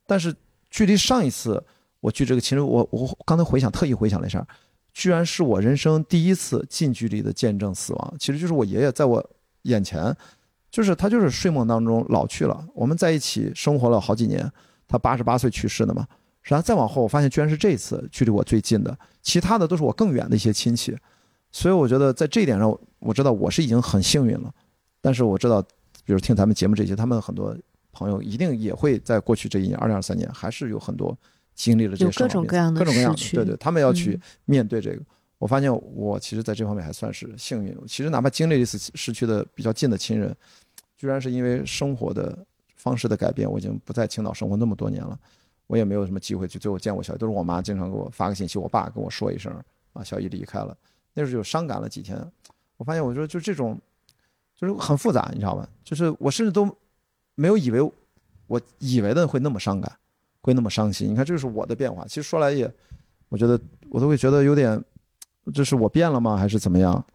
[0.05, 0.33] 但是
[0.69, 1.63] 距离上一次
[1.99, 4.45] 我去这个亲人，我我刚才回想，特意回想了一下，
[4.93, 9.29] 居然是我人生第一次近距离的见证死亡，其实就是我爷爷在我
[9.63, 10.15] 眼前，
[10.71, 12.65] 就是他就是睡梦当中老去了。
[12.73, 14.49] 我们在一起生活了好几年，
[14.87, 16.07] 他八十八岁去世的嘛。
[16.43, 20.95] 然后再往后，我发现居然是这次距离我最近的，其他的都是我更远的一些亲戚。
[21.51, 24.53] 所以我觉得在这一点上，我知道我是已经很幸运了。
[25.01, 25.61] 但是我知道，
[26.05, 27.55] 比如听咱们节目这些，他们很多
[27.91, 31.17] 朋友一定也会在过去这一年，二零二三年，还是有很多
[31.55, 35.01] 经历了这些各种各样的各种各样的，对对，他们要去面对这个。
[35.39, 37.77] 我发现我其实在这方面还算是幸运。
[37.87, 40.35] 其实哪怕经历一次失去的比较近的亲人，
[40.97, 42.35] 居然是因为生活的
[42.75, 45.19] 方式的改变，我已经不在青岛生活那么多年了，
[45.67, 49.53] 我也没有什么机会去最后见我小姨，都是我妈经常给我发个信息，我爸跟我说一声
[49.93, 50.75] 啊，小姨离开了。
[51.13, 52.19] 那时候就伤感了几天，
[52.77, 53.79] 我发现我说就这种，
[54.57, 55.67] 就是很复杂，你知道吗？
[55.83, 56.67] 就是我甚至都
[57.35, 57.79] 没有以为，
[58.47, 59.91] 我以为的会那么伤感，
[60.41, 61.11] 会那么伤心。
[61.11, 62.03] 你看，这是我的变化。
[62.05, 62.69] 其实说来也，
[63.29, 64.83] 我觉得我都会觉得有点，
[65.53, 66.35] 这是我变了吗？
[66.35, 67.05] 还是怎么样？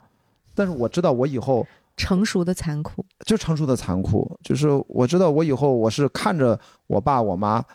[0.54, 7.66] 但是我知道我以后成熟的残酷，就成熟的残酷，就是我知道我以后我是看着我爸我妈他。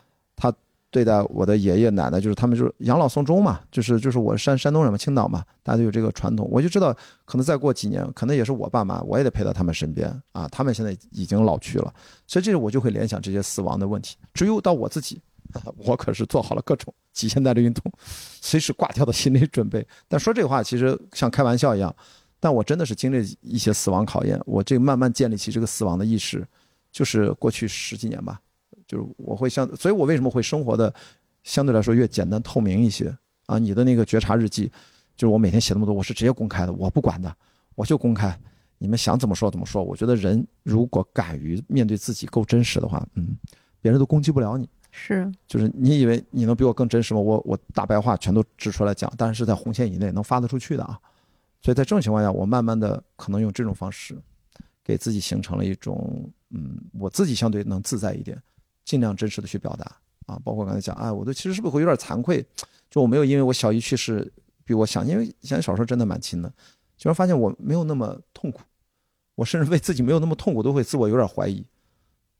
[0.97, 6.49] 对待我的爷爷奶奶，就是他们就是养老送终嘛，就是就是我山山东人嘛，青岛嘛，大家都有这个传统。
[6.51, 6.91] 我就知道，
[7.23, 10.47] 可能再过几年，可能也是我爸妈，我也得陪到他们身边啊。
[10.47, 11.93] 他们现在已经老去了，
[12.25, 14.17] 所以这我就会联想这些死亡的问题。
[14.33, 15.21] 只有到我自己，
[15.86, 17.91] 我可是做好了各种极限耐力运动，
[18.41, 19.88] 随时挂掉的心理准备。
[20.07, 21.95] 但说这话其实像开玩笑一样，
[22.39, 26.43] 但我真的是经历一些死亡考验，我这慢慢建立起这个死亡的意识，
[26.91, 28.41] 就是过去十几年吧。
[28.88, 30.93] 就是我会相，所以我为什么会生活的
[31.43, 33.60] 相对来说越简单透明一些啊？
[33.60, 34.71] 你的那个觉察日记，
[35.15, 37.36] 就是我每天写那么多，我是直接公开的，我不管的，
[37.76, 38.39] 我就公开，
[38.78, 39.84] 你们想怎么说怎么说。
[39.84, 43.38] 我觉得人如果敢于面对自己够真实的话，嗯，
[43.82, 44.69] 别人都攻击不了你。
[44.89, 47.19] 是，就是你以为你能比我更真实吗？
[47.19, 50.97] 我我大白话全都指出来讲，但是在红线以内能发得出去的啊。
[51.62, 54.17] 所以在这种情况下，我慢慢的可能用这种方式，
[54.84, 58.41] 给自己形成了一种，嗯，我自己相对能自在一点。
[58.88, 59.84] 尽量真实的去表达
[60.28, 62.43] 啊，包括刚才讲，哎，我都其实是不是会有点惭愧？
[62.89, 64.32] 就我没有因为我小姨去世
[64.63, 66.47] 比我想，因为以前小时候真的蛮亲的，
[66.95, 68.62] 居然发现我没有那么痛苦，
[69.36, 71.65] 我甚至为自己没有那么痛苦都会自我有点怀疑。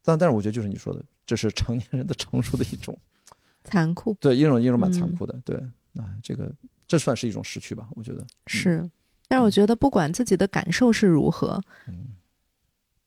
[0.01, 2.97] 但但是我觉得就是你说的，这是成年人的成熟的一种
[3.65, 5.57] 残酷，对一种一种蛮残酷的，对
[5.97, 6.49] 啊，这个
[6.88, 7.89] 这算是一种失去吧？
[7.91, 8.89] 我觉得是，
[9.27, 12.15] 但是我觉得不管自己的感受是如何，嗯，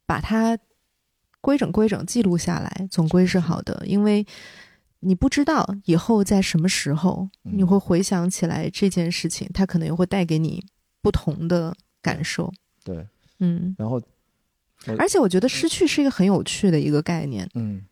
[0.05, 0.59] 把它。
[1.41, 4.27] 规整规整记录下来，总归是好的，因为
[5.01, 10.63] 你不知道以后在什么时候你会回想起来这件事情，它可能又会带给你
[11.01, 12.53] 不同的感受。
[12.85, 13.07] 对，
[13.39, 13.99] 嗯，然后，
[14.99, 17.49] 而且我觉得失去是一个很有趣的一个概念。
[17.55, 17.83] 嗯，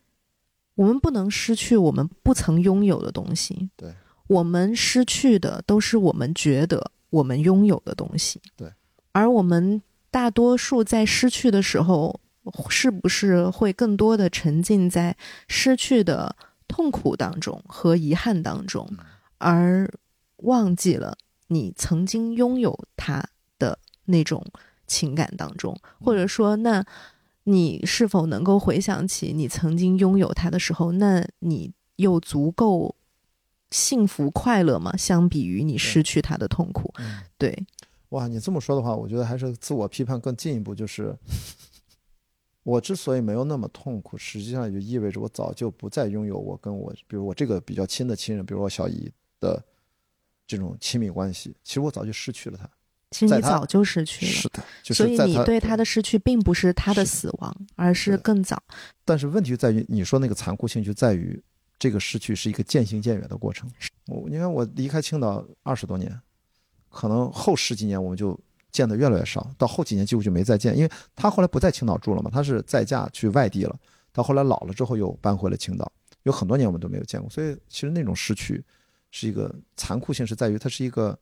[0.75, 3.71] 我们不能失去我们不曾拥有的东西。
[3.77, 3.95] 对，
[4.27, 8.43] 我们失去的都是我们觉得我们拥有的东西。
[8.55, 8.71] 对，
[9.13, 9.81] 而我们
[10.11, 12.21] 大多数在失去的时候。
[12.69, 15.17] 是不是会更多的沉浸在
[15.49, 16.35] 失去的
[16.67, 18.89] 痛苦当中和遗憾当中，
[19.39, 19.91] 而
[20.39, 23.25] 忘记了你曾经拥有他
[23.59, 24.45] 的那种
[24.87, 25.75] 情感当中？
[26.01, 26.85] 或者说，那
[27.45, 30.93] 你是否能够回想起你曾经拥有他的时候？
[30.93, 32.95] 那你又足够
[33.71, 34.95] 幸福快乐吗？
[34.97, 36.93] 相比于你失去他的痛苦，
[37.39, 37.67] 对，
[38.11, 41.17] 哇，你这么说的话，我觉得还是自我批判更进一步，就是。
[42.69, 49.65] 我之所以没有那么痛苦，实际上就意味着我早就不再拥有我跟我，比如我这个比较亲的亲人，比如我小姨的
[50.47, 51.57] 这种亲密关系。
[51.65, 52.69] 其实我早就失去了他。
[53.11, 54.33] 其实你早就失去了。
[54.33, 54.63] 是的，
[54.95, 58.63] 所以你对他的失去并不是他的死亡，而是更早。
[59.03, 61.43] 但是问题就在于，你说那个残酷性就在于
[61.79, 63.67] 这个失去是一个渐行渐远的过程。
[64.09, 66.21] 我你看，我离开青岛二十多年，
[66.91, 68.39] 可能后十几年我们就。
[68.79, 73.77] 见的越来越少，到后几年几乎就没再见，因为他后来不在青岛住了嘛，他是在嫁去外地了。
[74.13, 75.91] 到后来老了之后又搬回了青岛，
[76.23, 77.29] 有很多年我们都没有见过。
[77.29, 78.65] 所以其实那种失去，
[79.11, 81.19] 是一个残酷性，是在于它是一个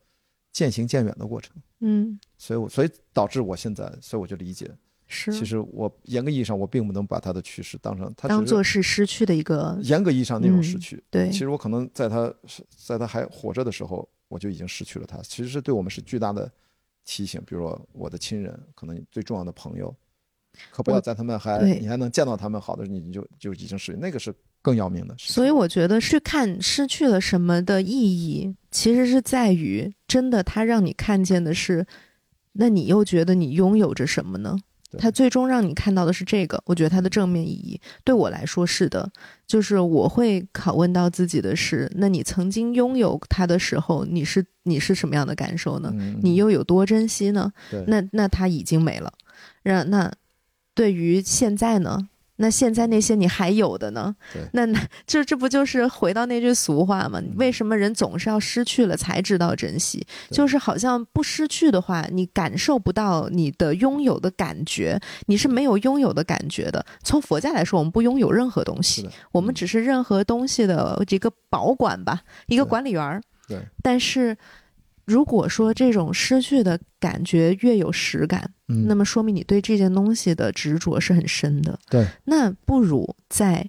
[0.52, 1.56] 渐行渐远的过程。
[1.80, 4.70] 嗯，所以我所以导致我现在，所以我就理解，
[5.06, 5.32] 是。
[5.32, 11.02] 其实我严格意义上我并不能把他的去世当成他当做是失去的一个严格意义上那种失去。
[11.10, 12.32] 对，其实我可能在他
[12.76, 15.18] 在他还活着的时候，我就已经失去了他。
[15.22, 16.50] 其实是对我们是巨大的
[17.06, 17.40] 提醒。
[17.46, 19.96] 比如说我的亲人，可能最重要的朋友。
[20.70, 25.14] 可不要在他们还你还能见到他们好的，你你就就已经是那个是更要命的。
[25.18, 31.86] 所以我觉得是看失去了什么的意义，其实是在于真的他让你看见的是，
[32.52, 34.56] 那你又觉得你拥有着什么呢？
[34.98, 39.10] 他最终让你看到的是这个，我觉得它的正面意义对我来说是的，
[39.46, 45.92] 就是我会拷问到自己的是，那你曾经拥有它的时候，你是你是什么样的感受呢？
[46.22, 47.52] 你又有多珍惜呢？
[47.86, 49.12] 那那它已经没了，
[49.62, 50.12] 那那。
[50.76, 54.14] 对于现在呢，那现在那些你还有的呢？
[54.52, 57.20] 那那这这不就是回到那句俗话吗？
[57.36, 60.06] 为什么人总是要失去了才知道珍惜？
[60.30, 66.84] 就是好像不失去的话，你感受不到你的拥有的感觉，你是没有拥有的感觉的。
[67.02, 73.22] 从佛家来说，我们不拥有任何东西，我们只是任何东西的一个保管吧，一个管理员儿。
[73.48, 74.36] 对，但是。
[75.06, 81.78] 如果说这种失去的感觉越有实感，那么说明你对这件东西的执着是很深的。
[81.88, 83.68] 对，那不如在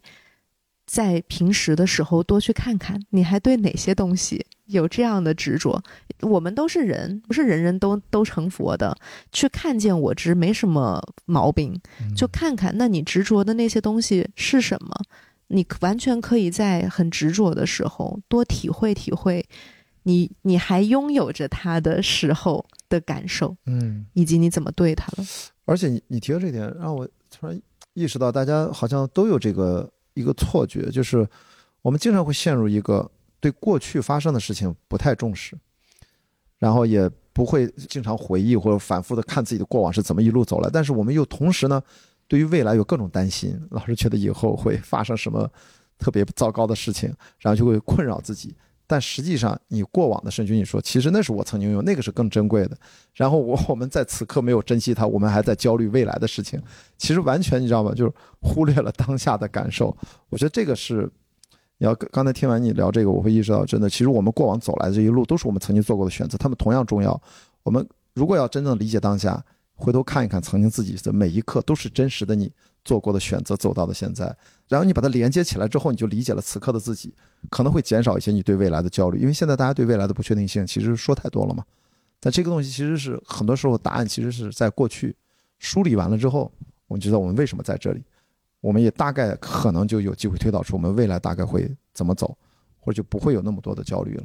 [0.85, 5.81] 在平时的时候多去看看，你还对哪些东西有这样的执着？
[6.21, 8.97] 我们都是人，不是人人都都成佛的。
[9.31, 11.79] 去看见我执没什么毛病，
[12.15, 14.95] 就看看那你执着的那些东西是什么？
[15.49, 19.45] 你完全可以在很执着的时候多体会体会。
[20.03, 25.27] 你你还拥有着它的时候的感受，嗯，以及你怎么对他了。
[25.65, 27.61] 而且你你提到这点，让我突然
[27.93, 31.27] 意识到，大家好像都有这个一个错觉，就是
[31.81, 35.57] 我们经常会陷入一个对过去发生的事情不太重视，
[36.57, 40.69] 然后也不会经常回忆或者反复的看自己的过往是怎么一路走来。
[40.71, 41.81] 但是我们又同时呢，
[42.27, 45.49] 对于未来有各种担心，老是觉得以后会发生什么
[45.97, 48.55] 特别糟糕的事情，然后就会困扰自己。
[48.89, 52.77] 但实际上，你过往的圣君，你说其实那是我曾经拥有，那个是更珍贵的。
[53.13, 56.57] 然后我我们在此刻没有珍惜它，我们还在焦虑未来的事情，
[56.97, 57.93] 其实完全你知道吗？
[57.93, 59.95] 就是忽略了当下的感受。
[60.29, 61.11] 我觉得这个是，
[61.79, 67.21] 你要刚才听完你聊这个，我会意识到，真的，其实我们过往走来的这一路都是我们曾经做过的选择，他们同样重要。
[67.63, 69.43] 我们如果要真正理解当下，
[69.75, 72.49] 回头看一看曾经自己的每一刻，都是真实的你。
[72.87, 74.33] 做过的选择走到了现在，
[74.69, 77.13] 然后你把它连接起来之后，你就理解了此刻的自己，
[77.49, 81.65] 可能会减少一些你对未来的焦虑，因为现在大家对未来的不确定性其实说太多了嘛。
[82.21, 85.13] 但这个东西其实是很多时候答案其实是在过去
[85.59, 86.49] 梳理完了之后，
[86.87, 88.01] 我们知道我们为什么在这里，
[88.61, 92.37] 我们也大概可能就有机会推导出我们未来大概会怎么走，
[92.79, 94.23] 或者就不会有那么多的焦虑了。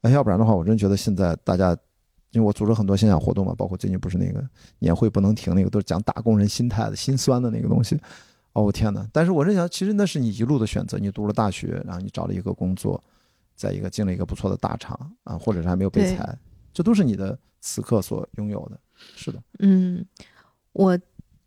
[0.00, 1.76] 那要不然的话，我真觉得现在大家。
[2.36, 4.46] 因为我组织很多线下活动嘛，包括最近不是那个
[4.78, 7.98] 年会不能停，那个都是讲打工人心态的心酸的那个东西。
[8.52, 9.08] 哦天哪！
[9.10, 13.02] 但是我是想，其实那是你一路的选择，你读了大学，然后你找了一个工作，
[13.54, 16.38] 在一个进了一个不错的大厂啊，或者是还没有被裁，
[16.74, 18.78] 这都是你的此刻所拥有的。
[19.14, 20.04] 是的，嗯，
[20.72, 20.98] 我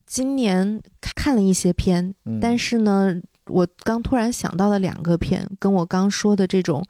[0.08, 0.82] 今年
[1.16, 3.14] 看了一些片，但是呢，
[3.46, 6.84] 我刚突然想到了两个片，跟我刚说的这种，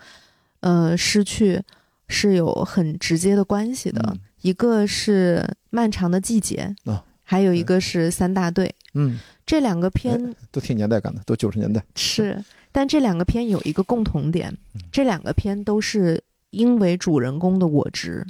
[0.61, 1.61] 呃，失去。
[2.09, 8.73] 是有很直接的关系的，一个是漫长的季节啊，还有一个是三大队。
[8.95, 11.81] 嗯，这两个片都挺年代感的，都九十年代。
[11.95, 14.57] 是，但这两个片有一个共同点，
[14.91, 18.25] 这两个片都是因为主人公的我执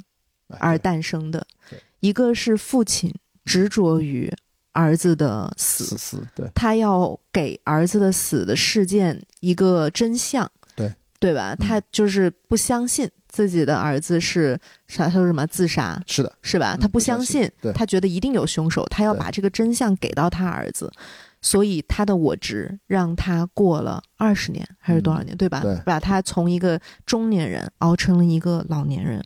[0.58, 1.46] 而诞生的。
[2.00, 3.14] 一个是父亲
[3.44, 4.32] 执着于
[4.72, 10.50] 儿子的死，对，他要给儿子的死的事件一个真相，
[11.20, 11.54] 对，吧？
[11.54, 13.08] 他就是不相信。
[13.28, 15.04] 自己的儿子是啥？
[15.04, 16.02] 他说什么自杀？
[16.04, 16.76] 是的，是吧？
[16.76, 20.92] 他不相信，他觉得一定有凶手，他要把这个真相给到他儿子，
[21.40, 25.62] 所以他的我执让他过了二十年还是多少年，对吧？
[25.84, 29.22] 把他从一个中年人熬成了一个老年人。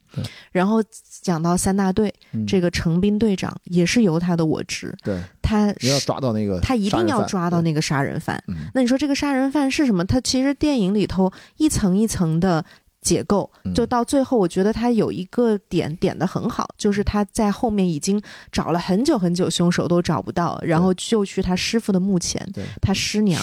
[0.52, 0.82] 然后
[1.22, 2.14] 讲到三大队，
[2.46, 8.42] 这个程斌队长也是由他的我执，对，他要抓到那个，他一定要抓到那个杀人犯。
[8.74, 10.04] 那你说这个杀人犯是什么？
[10.04, 12.64] 他其实电影里头一层一层的。
[13.04, 22.44] 解构就到最后，我觉得他有一个点点的很好，就是他在后面已经找了很久很久，凶手都找不到，然后就去他师傅的墓前，
[22.80, 23.40] 他师娘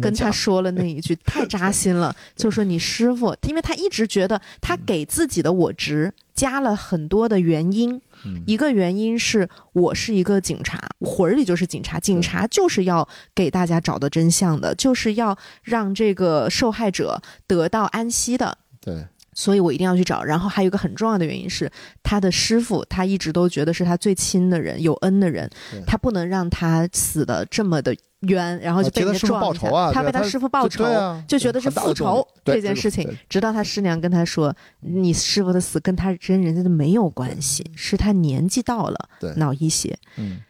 [0.00, 8.00] 跟他说了那一句， 太扎心了，就说你师傅，因为他一直觉得他给自己的我执加了很多的原因，
[8.46, 18.56] 一个原因是我是一个警察，魂儿里就是警察，警察就是要给大家找到真相的，就是要让这个受害者得到安息的。
[18.84, 20.22] 对，所以我一定要去找。
[20.22, 21.70] 然后还有一个很重要的原因是，
[22.02, 25.48] 他的师傅他一直都觉得是他最亲的人、有恩的人，
[25.86, 30.84] 他不能让他死的这么的冤，然后就被人家撞仇啊，他为他师傅报仇，
[31.26, 33.08] 就觉得是复仇这件事情。
[33.28, 40.40] 直到他师娘跟他说：“你师傅的死跟他真人家的没有关系，是他年纪到了，脑溢血。”嗯。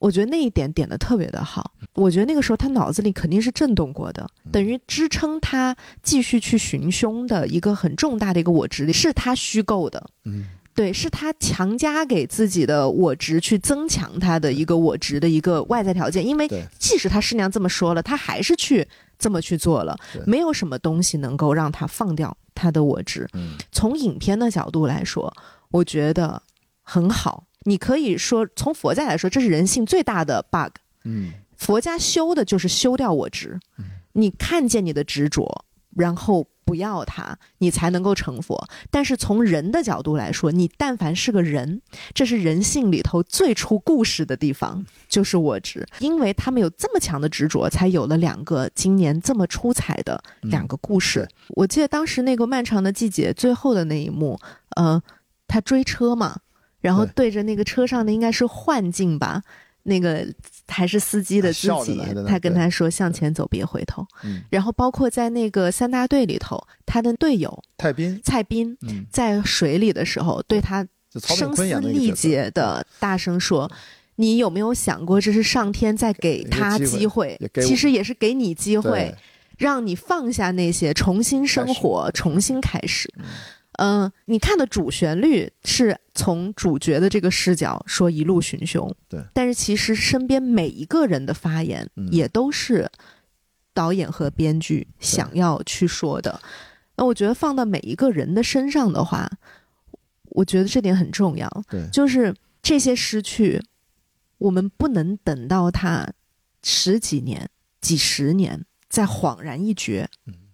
[0.00, 1.72] 我觉得那一点点的特别的好。
[1.94, 10.10] 我觉得那个时候他脑子里肯定是震动过的，等于支撑他继续去寻凶的一个很重大的一个我执，是他虚构的。
[10.24, 16.26] 嗯，对，是他强加给自己的我执去增强他的一个我执的一个外在条件。
[16.26, 16.46] 因为
[16.78, 18.86] 即使他师娘这么说了，他还是去
[19.18, 19.98] 这么去做了。
[20.26, 23.26] 没有什么东西能够让他放掉他的我执。
[23.72, 25.34] 从影片的角度来说，
[25.70, 26.42] 我觉得
[26.82, 27.45] 很好。
[27.66, 30.78] 你可以说，从佛家来说，这是人性最大的 bug。
[31.04, 33.58] 嗯，佛家修的就是修掉我执。
[34.12, 38.66] 你看见你的执着，然后不要它，你才能够成佛。
[38.90, 41.82] 但是从人的角度来说，你但凡是个人，
[42.14, 45.86] 这是人性里头最出故事的地方，就是我执。
[45.98, 51.28] 因为他们有这么强的执着，才有了两个今年这么出彩的两个故事。
[51.48, 54.38] 我记得当时那个漫长的季节最后的那一幕，
[54.76, 55.02] 呃，
[55.46, 56.38] 他追车嘛。
[56.86, 57.30] 然后对。
[57.30, 59.42] 着那个车上的应该是幻境吧，
[59.82, 60.26] 那个
[60.68, 64.06] 还是司机的自己，他跟他说向前走，别回头。
[64.48, 68.76] 然后包括在那个三大队里头，他的队友蔡斌，蔡斌
[69.10, 70.86] 在水里的时候，对他
[71.20, 73.70] 声嘶力竭的大声说
[74.16, 77.38] ：“你有没有想过，这是上天在给他机会？
[77.62, 79.14] 其实也是给你机会，
[79.58, 83.24] 让你放下那些，重新生活，重新开始。”嗯，
[84.24, 89.20] 你看的主旋律是从主角的这个视角说一路寻凶，对。
[89.34, 92.90] 但是其实身边每一个人的发言也都是
[93.74, 96.40] 导演和编剧想要去说的。
[96.96, 99.30] 那我觉得放到每一个人的身上的话，
[100.30, 101.46] 我觉得这点很重要。
[101.68, 103.62] 对，就是这些失去，
[104.38, 106.08] 我们不能等到他
[106.62, 107.50] 十几年、
[107.82, 110.08] 几十年再恍然一觉，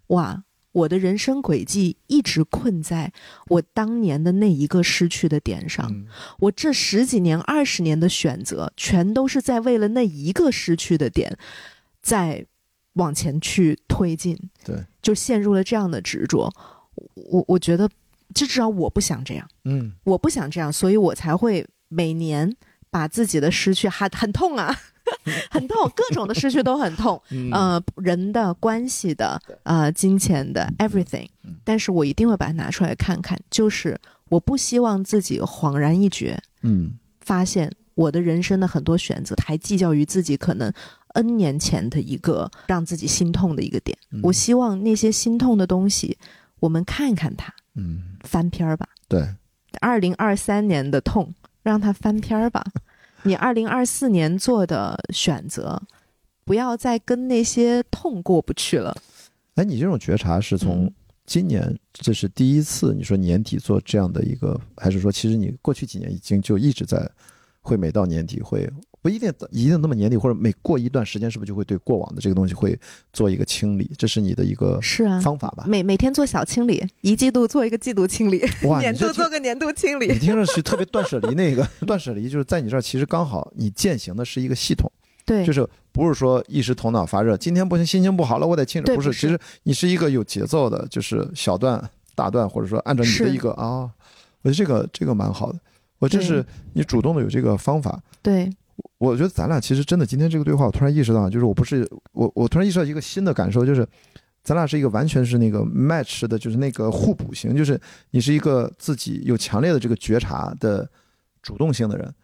[0.08, 0.42] 哇！
[0.72, 3.12] 我的人生轨迹一直困在
[3.48, 6.06] 我当年的那一个失去的点上，
[6.38, 11.36] 我这十几年、二十年的选择，全都是在为了那一个失去的点，
[12.00, 12.46] 在
[12.94, 14.38] 往前去推进。
[14.64, 16.52] 对，就陷入了这样的执着。
[17.14, 17.88] 我我觉得，
[18.34, 19.48] 至少我不想这样。
[19.64, 22.54] 嗯，我不想这样，所以我才会每年
[22.90, 24.74] 把自己的失去还很痛啊。
[25.50, 27.20] 很痛，各种的失去都很痛，
[27.52, 31.28] 呃，人的关系的，呃，金钱的，everything。
[31.64, 40.72] 但是我一定会把它拿出来看看，就是我不希望自己恍然一觉，嗯，发现我的人生的很多选择还计较于自己可能
[41.14, 43.96] N 年前的一个让自己心痛的一个点。
[44.22, 46.16] 我希望那些心痛的东西，
[46.60, 48.88] 我们看看它，嗯，翻篇儿吧。
[49.08, 49.28] 对，
[49.80, 52.64] 二零二三年的痛，让它翻篇儿吧。
[53.24, 55.80] 你二零二四年做的选择，
[56.44, 58.96] 不要再跟那些痛过不去了。
[59.54, 60.92] 哎，你这种觉察是从
[61.24, 62.94] 今年这是第一次？
[62.94, 67.10] 你说年底做这样的一个，还是说其实你过去几年已经就一直在，
[67.60, 68.68] 会每到年底会？
[69.02, 72.78] 不一定一定那么年底，或者每过一段时间，是不是就会对过往的这个东西会
[73.12, 73.90] 做一个清理？
[73.98, 75.64] 这是你的一个是啊方法吧？
[75.66, 80.06] 每每天做小清理，一季度做一个季度清理，哇，年度做个年度清理。
[80.06, 84.88] 你听着是特别断舍离那个断舍离，就是在你这儿其实刚好你践行的是一个系统，
[85.26, 91.82] 对，就是不是说一时头脑发热，今天不行，心情不好了，我得清理，不是，其实你是一个有节奏的，就是小段
[92.14, 93.90] 大段，或者说按照你的一个啊，
[94.42, 95.58] 我觉得这个这个蛮好的，
[95.98, 98.48] 我这是你主动的有这个方法，对。
[98.98, 103.86] 我觉得咱俩其实真的今天这个对话，我突然意识到，就是我不是我，我突然意识到一个新的感受，就是
[104.42, 107.80] 咱俩是一个完全是那个 match 的，就是那个互补型，就是
[108.10, 110.88] 你是一个自己有强烈的这个觉察的
[111.42, 112.14] 主动性的人，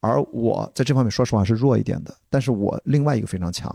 [0.00, 3.68] 而我在这方面说实话是弱一点的，但是我另外一个非常强，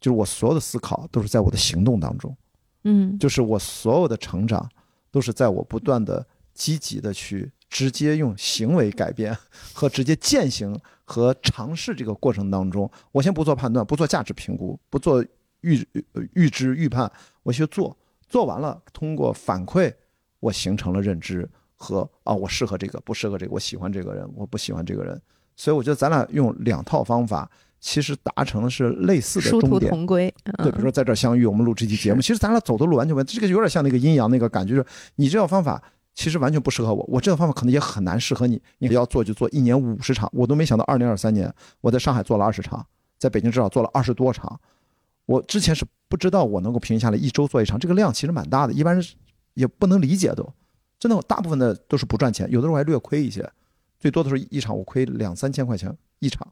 [0.00, 2.36] 就是我所有的思考都是在我的行动当中，
[2.84, 4.68] 嗯，就是我所有的成长
[5.10, 9.34] 都是在我不断的积极的去直接用行为改变
[9.72, 10.78] 和直接践行。
[11.12, 15.20] 和尝试这个过程当中，我先不做判断，不做价值评估，不做
[15.62, 15.84] 预
[16.34, 17.10] 预知预判，
[17.42, 17.98] 我去做，
[18.28, 19.92] 做完了，通过反馈，
[20.38, 25.20] 我形成了认知和啊，我适合这个，不适合这个，我喜欢这个人，我不喜欢这个人，
[25.56, 27.50] 所以我觉得咱俩用两套方法，
[27.80, 30.32] 其实达成的是类似的终点，同归。
[30.44, 35.82] 对，比如说在这儿相遇，我们录这期节目，其实咱俩走的路完全不一样，这个有点像那个阴阳那个感觉，就是你这套方法。
[36.20, 38.60] 其实完全不适合我，我这个方法可能也很难适合你。
[38.76, 41.50] 你要做就做一年五十场，我都没想到二零二三年
[41.80, 44.60] 我在上海做了二十场，在北京至少做了二十多场。
[45.24, 49.02] 我之前是不知道我能够平均下来一周做一场，这个量其实蛮大的，一般人
[49.54, 50.46] 也不能理解都。
[50.98, 53.50] 真的大部分的都是不赚钱，有的时候还略亏一些，
[53.98, 56.46] 最多的时候一场我亏两三千块钱一场。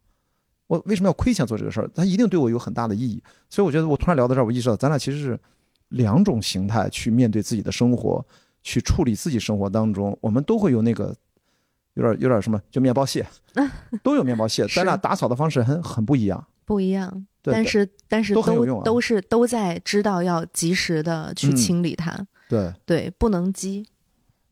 [0.67, 1.91] 我为什么要亏钱做这个事儿？
[1.95, 3.23] 它一定对我有很大的意义。
[3.51, 5.39] 所以我觉得我突然聊到这儿，我意识到咱俩其实是
[5.89, 8.25] 两种形态去面对自己的生活，
[8.63, 11.15] 去处理自己生活当中，我们都会有那个
[11.95, 13.27] 有点有点什么，就面包屑，
[14.03, 17.27] 都有面包屑，咱俩打扫的方式很很不一样，不一样。
[17.43, 22.27] 但是但是都都是都在知道要及时的去清理它。
[22.49, 23.87] 对对，不能积。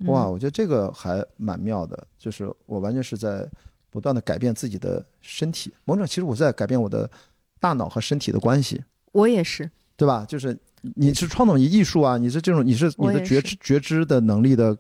[0.06, 3.48] 哇，我觉得这个还蛮妙的，就是我完全是在。
[3.88, 7.10] 不断的改变自己的身体，某种其实我在改变我的
[7.58, 8.84] 大脑和身体的关系。
[9.12, 10.22] 我也是，对吧？
[10.28, 10.54] 就是
[10.94, 14.76] 你是创作艺术啊，你是这种，你是你的觉知觉知的能力的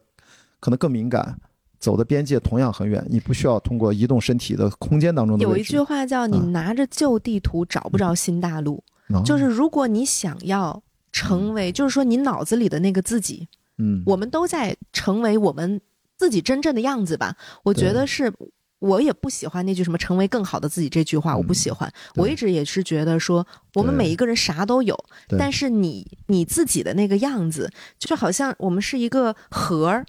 [0.60, 1.38] 可能更敏感，
[1.78, 3.04] 走的边界同样很远。
[3.08, 5.42] 你不需要通过移动身体的空间当中的。
[5.42, 8.82] 有一句话叫“你拿着旧地图找不着新大陆”，
[9.24, 10.82] 就是如果你想要
[11.12, 13.48] 成为，就是说你脑子里的那个自己，
[13.78, 15.80] 嗯，我们都在成为我们
[16.16, 17.36] 自己真正的样子吧。
[17.62, 18.32] 我觉得是。
[18.78, 21.90] 我也不喜欢那句什么“成为更好的自己”这句话，我不喜欢。
[22.14, 24.94] 我一直也是觉得说，我们每一个人啥都有，
[25.38, 30.04] 但是你你自己的那个样子，就好像我们是一个核儿，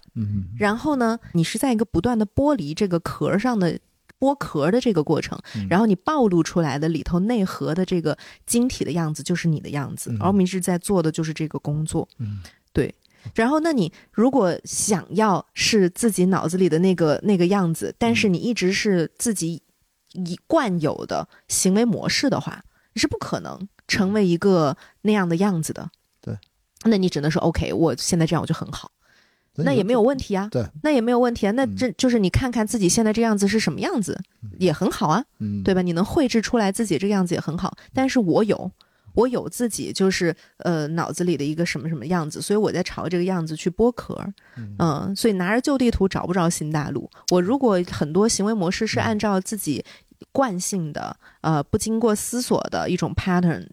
[0.58, 3.78] 然后呢，你是在一个不断的剥离这个壳上的
[4.20, 5.38] 剥壳的这个过程，
[5.70, 12.06] 然后你暴露出来的里头内核的这个晶体的样子就是你的样子，而我们一直在做的就是这个工作，
[12.72, 12.94] 对。
[13.34, 19.62] 然后，那你如果想要是自己脑子里的那个那个样子，但是你一直是自己
[20.12, 22.62] 一惯有的行为模式的话，
[22.94, 25.90] 你是不可能成为一个那样的样子的。
[26.20, 26.36] 对，
[26.84, 28.90] 那你只能说 OK，我现在这样我就很好，
[29.56, 30.48] 那也没有问题啊。
[30.50, 31.50] 对，那也没有问题啊。
[31.52, 34.20] 那这就是你看看自己现在这样子是什么样子，
[34.58, 35.24] 也很好啊，
[35.64, 35.82] 对吧？
[35.82, 37.76] 你能绘制出来自己这个样子也很好。
[37.92, 38.70] 但是我有。
[39.14, 44.16] 我有自己就是呃脑子里的一个什么什么样子，所以我在朝这个样子去剥壳，
[44.78, 47.10] 嗯，所以拿着旧地图找不着新大陆。
[47.30, 49.84] 我如果很多行为模式是按照自己
[50.32, 53.66] 惯性的呃不经过思索的一种 pattern，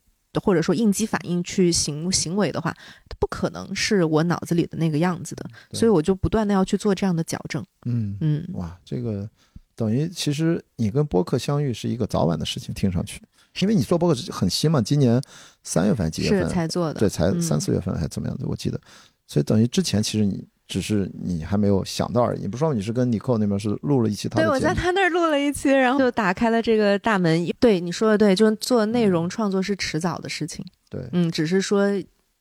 [0.44, 2.76] 或者说应激反应去行行为的话，
[3.20, 5.46] 不可能是我脑子里的那个样子的。
[5.72, 7.64] 所以我就不断的要去做这样的矫正。
[7.86, 9.30] 嗯嗯，哇，这个
[9.76, 13.22] 等于其实你跟播客相遇是一个早晚的事情，听上去。
[13.62, 15.22] 因为你做播客很新嘛，今年
[15.64, 17.00] 三月份几月份才做的？
[17.00, 18.46] 对，才三四月份还怎么样子？
[18.46, 18.80] 我记得，
[19.28, 22.42] 所以等于之前其实你只是你还没有想到而已。
[22.42, 27.48] 你不说你是跟尼克那边是录了一期，对，我在他那儿录了一期，然后就打开了这个大门。
[27.60, 30.66] 对你说的对，就做内容创作是迟早的事情。
[30.90, 31.88] 对，嗯，只是说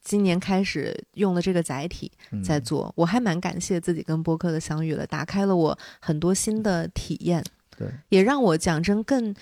[0.03, 2.11] 今年开始用了这个载体
[2.43, 7.45] 在做，我还蛮感谢自己跟播客的相遇了，打开了我很多新的体验。
[7.77, 9.33] 对，也让我讲真更。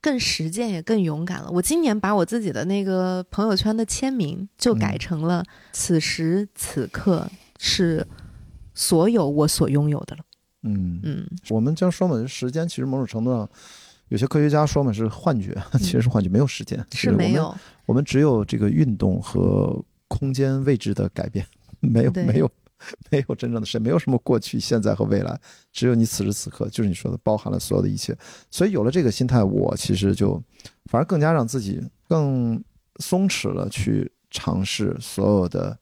[0.00, 1.50] 更实践也更勇敢了。
[1.50, 7.28] 我今年把我自己的那个朋友圈的签名就改成了“此时此刻
[7.58, 8.06] 是
[8.74, 10.22] 所有我所拥有的了”。
[10.62, 13.48] 嗯嗯，我们将说嘛，时间其实某种程度上，
[14.08, 17.54] 有些科学家说嘛是幻觉，其实是幻觉，没有时间，是没有。
[17.86, 21.46] 我们只有这个运动和空间位置的改变，
[21.80, 22.50] 没有没有。
[23.10, 25.40] 没有真正的谁，没有什么过去、现在和未来，
[25.72, 28.16] 只有你此时此刻，就是你说的，包含了所有的一切。
[28.50, 30.42] 所以有了这个心态，我其实就
[30.86, 32.62] 反而更加让自己更
[32.96, 35.78] 松弛了，去尝试所有的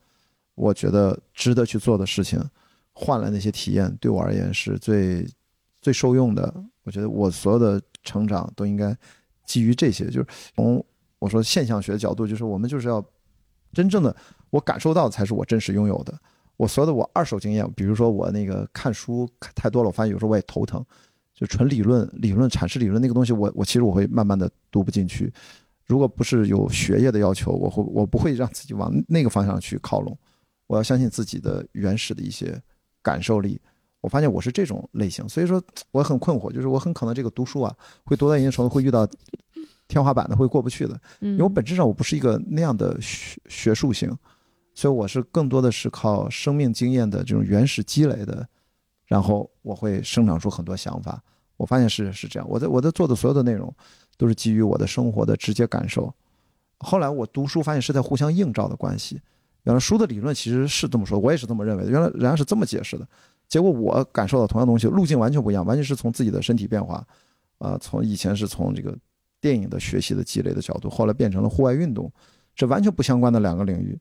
[0.54, 2.42] 我觉得值得去做的事情，
[2.92, 5.26] 换来那些体验，对我而言是最
[5.80, 6.52] 最受用的。
[6.84, 8.96] 我觉得我所有的成长都应该
[9.44, 10.84] 基于这些，就是从
[11.18, 13.04] 我说现象学的角度，就是我们就是要
[13.72, 14.16] 真正的
[14.50, 16.18] 我感受到才是我真实拥有的。
[16.58, 20.84] 我所有的我二手经验，比如说我那个看书看太多了，我发现有时候我也头疼，
[21.32, 25.32] 就纯理论、理论阐释理论那个东西，我我其实我会慢慢的读不进去。
[25.86, 30.18] 如果不是有学业的要求，我会我不会让自己往那个方向去靠拢。
[30.66, 32.60] 我要相信自己的原始的一些
[33.02, 33.60] 感受力。
[34.00, 39.08] 我发现我是这种类型，所以说我很困惑，就是我很可能这个读书啊，会读到一定程度会遇到
[39.86, 41.00] 天花板的，会过不去的。
[41.20, 44.12] 因为我本质上我不是一个那样的学学术型。
[44.78, 48.48] 所以我是更多的是靠生命经验的这种原始积累的，
[49.06, 51.20] 然后我会生长出很多想法。
[51.56, 53.74] 我发现是是这样，我在我在做的所有的内容，
[54.16, 56.14] 都是基于我的生活的直接感受。
[56.78, 59.20] 后来我读书发现是在互相映照的关系。
[59.64, 61.90] 原来书的理论其实是这么说，我也是这么认为的。
[61.90, 63.04] 原来人家是这么解释的，
[63.48, 67.04] 结果我感受到同样东西，路径完全不一样，完全是从自己的身体变化，
[67.58, 68.96] 啊，从以前是从这个
[69.40, 72.08] 电影的学习的积累的角度，后来变成了户外运动，
[72.54, 73.98] 这完全不相关的两个领域。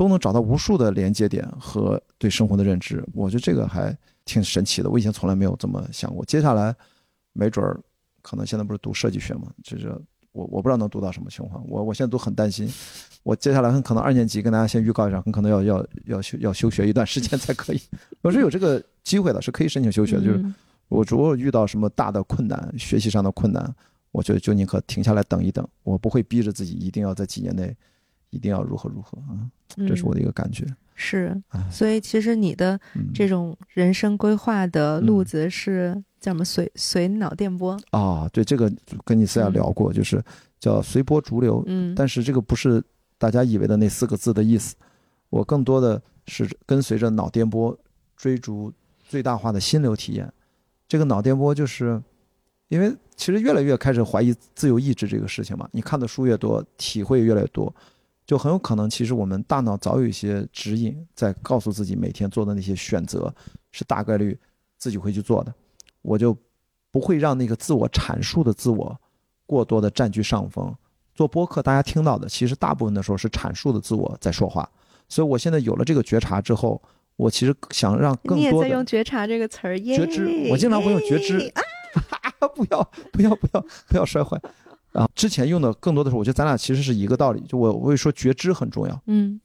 [0.00, 3.94] 都能找到无数的连接点和对生活的认知，我觉得这个还
[4.24, 4.88] 挺神奇的。
[4.88, 6.24] 我以前从来没有这么想过。
[6.24, 6.74] 接下来，
[7.34, 7.78] 没准儿，
[8.22, 9.94] 可能现在不是读设计学嘛，就是
[10.32, 12.66] 我我不知道能读到什么情况，我我现在都很担心。
[13.24, 17.80] 我接下来很可能二年级跟大家先预告一下，很可能要要要休要休学一段时间才可以。
[18.22, 20.24] 我是有这个机会的，是可以申请休学的。
[20.24, 20.42] 就是
[20.88, 23.70] 我如果遇到什么大的困难，学习上的困难，
[24.12, 25.68] 我觉得就宁可停下来等一等。
[25.82, 27.76] 我不会逼着自己一定要在几年内
[28.30, 29.38] 一定要如何如何啊。
[29.86, 30.66] 这是我的一个感觉。
[30.94, 31.34] 是，
[31.70, 32.78] 所以其实你的
[33.14, 36.44] 这种人生规划的路子是叫什么？
[36.44, 38.28] 随随脑电波啊？
[38.32, 38.70] 对，这个
[39.04, 40.22] 跟你私下聊过，就是
[40.58, 41.62] 叫随波逐流。
[41.66, 42.82] 嗯，但是这个不是。
[43.20, 44.74] 大家以为的那四个字的意思，
[45.28, 47.78] 我更多的是跟随着脑电波，
[48.16, 48.72] 追逐
[49.06, 50.32] 最大化的心流体验。
[50.88, 52.02] 这个脑电波就是，
[52.68, 55.68] 因为其实越来越开始怀疑自由意志这个事情嘛。
[55.70, 57.70] 你看的书越多，体会越来越多，
[58.30, 63.34] 就很有可能其实我们大脑早有一些指引，在告诉自己每天做的那些选择
[63.72, 64.38] 是大概率
[64.78, 65.52] 自己会去做的。
[66.00, 66.32] 我就
[66.92, 68.96] 不会让那个自我阐述的自我
[69.46, 70.72] 过多的占据上风。
[71.12, 74.70] 做播客，大家听到的其实大部分的时候是阐述的自我在说话，
[75.08, 76.80] 所以我现在有了这个觉察之后，
[77.16, 81.52] 我其实想让更多的你也在用觉察这个词儿，觉知，我经常会用觉知，
[82.38, 84.40] 啊 不要不要不要不要摔坏
[84.92, 85.08] 啊！
[85.14, 89.40] 之前用的更多的是，我觉得咱俩其实是一个道理，就我我会说觉知很重要，嗯，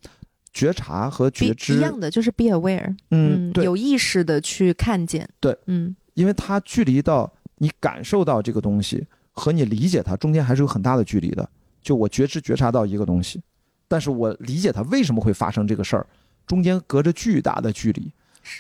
[0.53, 11.47] 觉察和觉知一样的，就是 be aware，嗯，有意识的去看见，对，嗯，因为它距离到你感受到这个东西和你理解它中间还是有很大的距离的。
[11.81, 13.39] 就我觉知觉察到一个东西，
[13.87, 16.07] 但是我理解它为什么会发生这个事儿，
[16.47, 18.11] 中间隔着巨大的距离，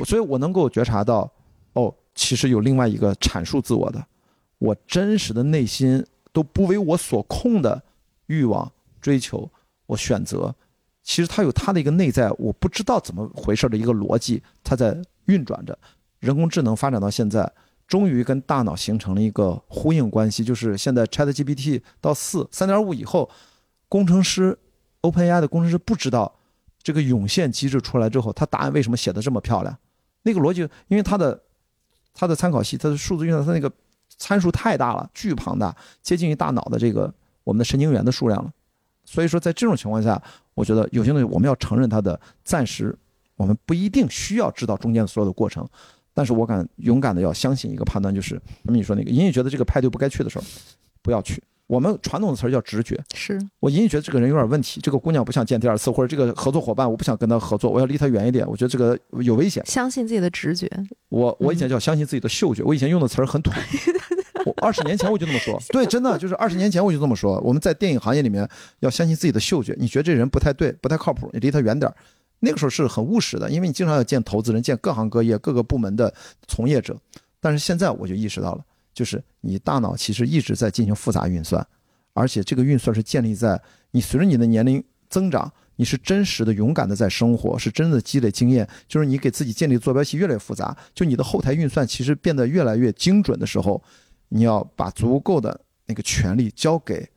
[0.05, 1.31] 所以我能够觉察到，
[1.73, 4.05] 哦，其实有另外一个阐述自我的，
[4.59, 6.05] 我真实的内心
[6.35, 7.81] 都不为我所控的
[8.25, 8.69] 欲望
[8.99, 9.49] 追求，
[9.85, 10.53] 我选择，
[11.01, 15.77] 其实它有它的一个内在，我不知道怎么回事的一个逻辑，它在运转着，
[16.19, 17.49] 人工智能发展到现在。
[17.87, 23.29] 终于跟大脑形成了一个呼应关系，就是现在 Chat GPT 到四三点五以后，
[23.87, 24.57] 工程师
[25.03, 26.35] OpenAI 的工程师不知道
[26.81, 29.77] 这个涌现机制出来之后，他答案为什么写的这么漂亮？
[30.23, 31.39] 那个逻辑，因为它的
[32.11, 33.71] 它的参考系，它的数字运算，它那个
[34.17, 37.13] 参数太大了，巨庞大，接近于大脑的这个
[37.43, 38.51] 我们的神经元的数量了。
[39.03, 40.21] 所以说，在这种情况下，
[40.53, 42.97] 我觉得有些东西我们要承认它的暂时，
[43.35, 45.67] 我们不一定需要知道中间所有的过程。
[46.13, 50.45] 但是我敢勇敢的要相信一个判断，就是那么你说那个隐隐觉得这个派对不该去的时候，
[51.01, 51.43] 不要去。
[51.67, 58.47] 我们传统的词儿叫直觉，是我隐隐觉得这个人有点问题，这个姑娘不想见第二次，或者这个合作伙伴我不想跟他合作，我要离他远一点。
[58.47, 59.65] 我觉得这个有危险。
[59.65, 60.69] 相信自己的直觉。
[61.09, 63.51] 我我以前叫相信自己的嗅觉，我以前用的词儿很土。
[64.45, 67.39] 我二十年前我就这么说，对，真的就是二十年前我就这么说。
[67.39, 68.47] 我们在电影行业里面
[68.81, 71.95] 要相信自己的嗅觉，你觉得这人不太对，不太靠谱，你离他远点儿。
[72.41, 76.13] 那个时候是很务实的，因为你经常要见投资人、见各行各业、各个部门的
[76.47, 76.95] 从业者。
[77.39, 78.63] 但是现在我就意识到了，
[78.95, 81.63] 就是你大脑其实一直在进行复杂运算，
[82.13, 88.67] 而且这个运算是建立在你随着你的年龄增长，你是真实的、勇敢的在生活，是真的积累经验。
[88.87, 93.83] 就是你给自己建立坐标系越来越复杂，就你的后台运算其实变得越来越精准的时候，
[94.29, 97.07] 你要把足够的那个权利交给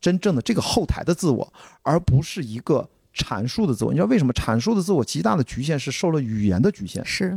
[0.00, 2.88] 真正的这个后台的自我，而不是一个。
[3.18, 7.02] 阐述的自我，你知道为什么阐述的自我极大的局限是受了语言的局限？
[7.06, 7.34] 是，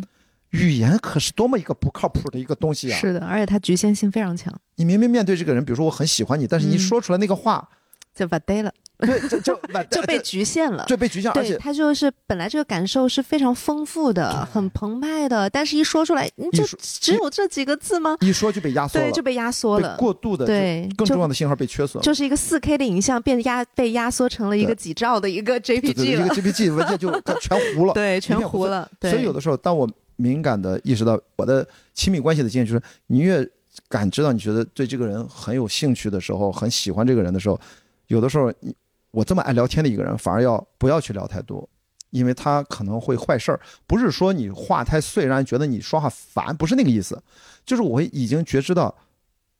[0.51, 2.97] 语言可是多么一个不靠谱的一个东西啊！
[2.97, 4.53] 是的，而且它局限性非常强。
[4.75, 7.69] 你明明面对这个人，比如说我很喜欢你，但是你说出来那个话，
[8.15, 8.73] 就把呆了。
[8.97, 9.57] 对，就就
[9.89, 18.17] 就被局限了，就被局限，而且他就是本来这个感受是非常丰富的，很澎湃的，但是一说出来，你就只有这几个字吗？
[18.19, 28.89] 一说就被压缩了，对，就被压缩了，过度的，对，更重要的信号被缺损，就是一个四 K 的影像变压被压缩成了一个几兆的一个 JPG 一个 JPG 文件就全糊了， 对，全糊了。
[28.99, 29.89] 所以有的时候，当我
[30.19, 33.43] 敏感的意识到我的亲密关系的经验，就是你越
[33.87, 37.59] 感知到你觉得对这个人很有兴趣的时候，很喜欢这个人的时候，
[38.07, 38.75] 有的时候你。
[39.11, 41.67] 我这么爱聊天的一个人，反而要不要去聊太多，
[42.11, 43.59] 因为他可能会坏事儿。
[43.87, 47.19] 不是说你话太碎，让人觉得你说话烦，不是那个意思。
[47.65, 48.95] 就是我已经觉知到，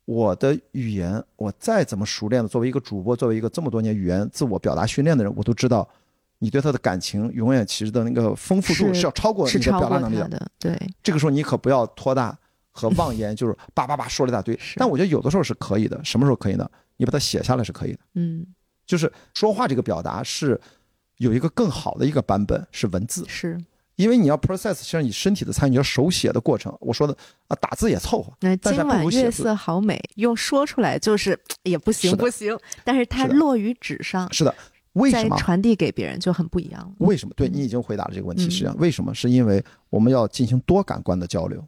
[0.05, 5.89] 我的语言，我再怎么熟练的，作为一个主播，作为一个这么多年语言自我表达训练的人，我都知道，
[6.39, 10.49] 你对他的感情永远其实的那个丰富度是要超过你的表达能力的。
[10.57, 12.37] 对，这个时候你可不要拖大
[12.71, 14.57] 和妄言，就是叭叭叭说了一大堆。
[14.75, 16.69] 但我觉得有的时候是可以的，什么时候可以呢？
[16.97, 17.99] 你把它写下来是可以的。
[18.15, 18.45] 嗯。
[18.85, 20.59] 就是说话这个表达是
[21.17, 23.55] 有一个更好的一个版本是文字，是
[23.97, 26.75] 因为你要 process 像你身体的参与，你要手写的过程。
[26.79, 27.15] 我说的
[27.49, 28.33] 啊，打字也凑合。
[28.39, 34.55] 那今晚月色好美，用说出来就是 也不行不行，但是它落于纸上，是的，
[34.93, 36.93] 为什么传递给别人就很不一样？
[36.99, 37.33] 为什么？
[37.35, 39.13] 对你已经回答了这个问题，实际上为什么？
[39.13, 41.63] 是因为我们要进行多感官的交流。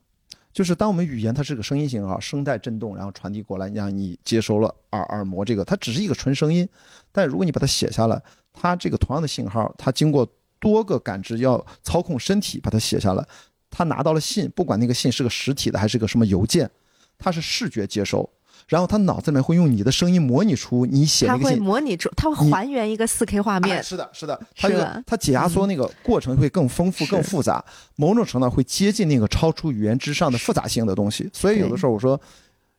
[0.52, 6.68] 就是当我们语言它是个声音信号，声带振动，然后传递过来，让你接收了耳耳膜这个，它只是一个纯声音。
[7.12, 10.28] 但如果你把它写下来，它这个同样的信号，它经过
[10.60, 13.26] 多个感知，要操控身体把它写下来，
[13.70, 16.70] 它拿到了信，不管那个信是个实体的还是个什么邮件，
[17.18, 18.30] 它是视觉接收。
[18.68, 23.82] 然后他脑子里面会用你的声音模拟出你写那个信，他会模拟出，他会还原一个四 K 画面。
[23.84, 27.64] 是的，是的，他这个他解压缩那个过程会更丰富、更复杂，
[27.96, 31.30] 某种程度会接近那个超出语言之上的复杂性的东西。
[31.34, 32.20] 所以有的时候我说，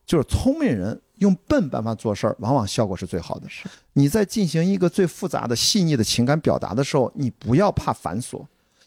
[0.05, 3.47] 就是聪明人用笨办法做事儿，往往效果是最好的。
[3.49, 3.63] 是
[3.93, 8.43] 你在进行一个最复杂的、细腻的情感表达的时候，你不要怕繁琐。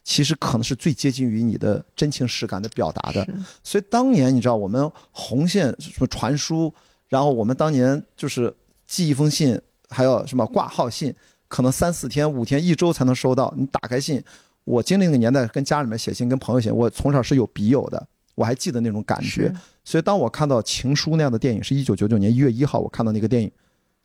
[0.08, 3.26] 其实可能是最接近于你的真情实感的表达的，
[3.64, 6.72] 所以当年你知道我们红线什么传输，
[7.08, 8.54] 然后我们当年就是
[8.86, 11.12] 寄一封信，还有什么挂号信，
[11.48, 13.52] 可能三四天、五天、一周才能收到。
[13.56, 14.22] 你打开信，
[14.62, 19.52] 我经历那个年代，跟家里面写信、跟朋友写，我从小是有笔友的，我还记得那种感觉。
[19.82, 23.50] 所以当我看到《情书》那样的电影，是一九九九年一月一号，我看到那个电影，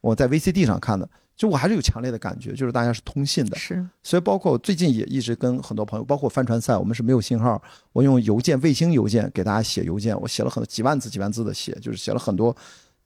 [0.02, 1.08] 我在 VCD 上看的。
[1.42, 3.84] 就我还是有强烈的感觉，就是大家是通信的，是。
[4.04, 7.60] 所以包括最近也一直跟很多朋友，包括帆船赛，我们是没有信号，
[7.94, 12.56] 我用邮件、卫星邮件给大家写邮件，我写了很多几万字、几万字的写，就是写了很多。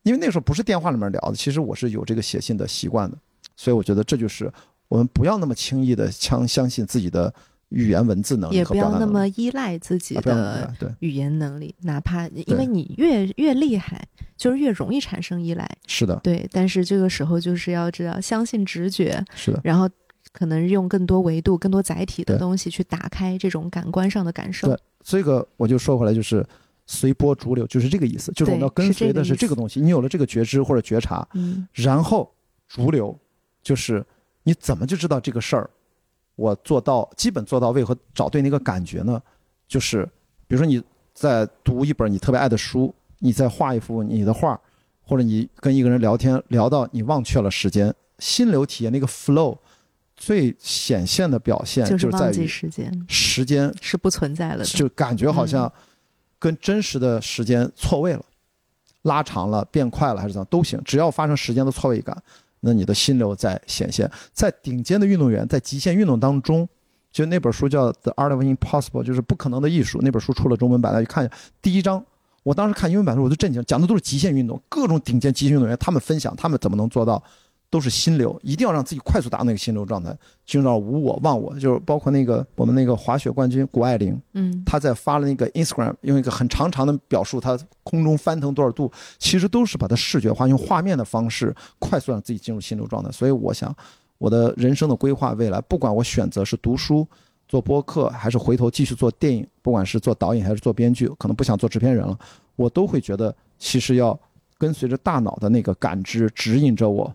[0.03, 3.17] 因为那时候不是电话里面聊的，其实我是有这个写信的习惯的，
[3.55, 4.51] 所以我觉得这就是
[4.89, 7.33] 我们不要那么轻易的相相信自己的。
[7.75, 14.01] 语言文字能力，也不要那么依赖自己的语言能力，哪怕因为你越越厉害，
[14.37, 15.69] 就是越容易产生依赖。
[15.85, 16.47] 是的，对。
[16.53, 19.21] 但是这个时候就是要知道，相信直觉。
[19.35, 19.59] 是的。
[19.61, 19.89] 然后
[20.31, 24.69] 可能用更多维度、更多载体的东西去打开这种感官上的感受。
[24.69, 26.45] 对，这个我就说回来，就是
[26.85, 28.31] 随波逐流，就是这个意思。
[28.31, 29.81] 就是我们要跟随的是这个东西。
[29.81, 32.33] 你有了这个觉知或者觉察，嗯，然后
[32.69, 33.13] 逐流，
[33.61, 34.01] 就是
[34.43, 35.69] 你怎么就知道这个事儿？
[36.35, 39.21] 我做到基本做到位和找对那个感觉呢，
[39.67, 40.03] 就是
[40.47, 40.81] 比如说你
[41.13, 44.59] 在读一本你特别爱的书，你在画一幅你的画，
[45.01, 49.57] 或者你跟一个人聊天聊到你忘却了时间，心流体验那个 flow
[50.17, 55.71] 最显现的表现就是在于时间，时间是不存在了的，就感觉好像
[56.37, 58.25] 跟真实的时间错位了，
[59.03, 62.21] 拉长了变快了还是怎样都行，只要发生时间的错位感。
[62.65, 66.67] 那你的心流在显现，在顶尖的运动员在极限运动当中，
[67.11, 69.99] 就那本书叫《The Art of Impossible》，就是不可能的艺术。
[70.01, 71.33] 那本书出了中文版，大家去看一下。
[71.61, 72.03] 第一章，
[72.41, 77.21] 我当时看英文版的时候我都震惊，讲的都是极限运动，各种顶尖极限运动员，他们分享他们怎么能做到。
[77.69, 93.11] 都是心流，一定要让自己快速达到那个心流状态，进入到无我忘我，就是包括那个我们那个滑雪冠军谷爱凌，嗯，他在发了那个 Instagram，用一个很长长的表述，她空中翻腾多少度，其实都是把它视觉化，用画面的方式快速让自己进入心流状态。
[93.11, 93.75] 所以我想，
[94.17, 97.05] 我的人生的规划，未来不管我选择是读书、
[97.47, 102.17] 做播客，还是回头继续做电影，不管是做导演还是做编剧，可能不想做制片人了，
[102.55, 104.17] 我都会觉得其实要
[104.57, 107.13] 跟随着大脑的那个感知指引着我。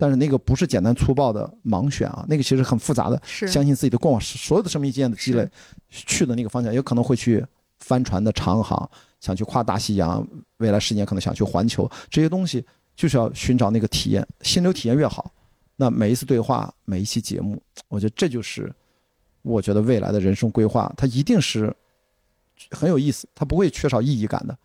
[0.00, 3.20] 但是那个不是简单粗暴的盲选啊，那个其实很复杂的。
[3.26, 5.46] 相信自己的过往所有的生命经验的积累，
[5.90, 7.44] 去的那个方向，有可能会去
[7.80, 8.88] 帆船的长航，
[9.20, 10.24] 想去跨大西洋，
[10.58, 15.28] 未来十年可能想去环球，这些东西就是要寻找那个体验，心流体验越好，
[15.74, 18.72] 那每一次对话，每一期节目，我觉得这就是
[19.42, 21.74] 我觉得未来的人生规划，它一定是
[22.70, 24.56] 很有意思，它不会缺少意义感的，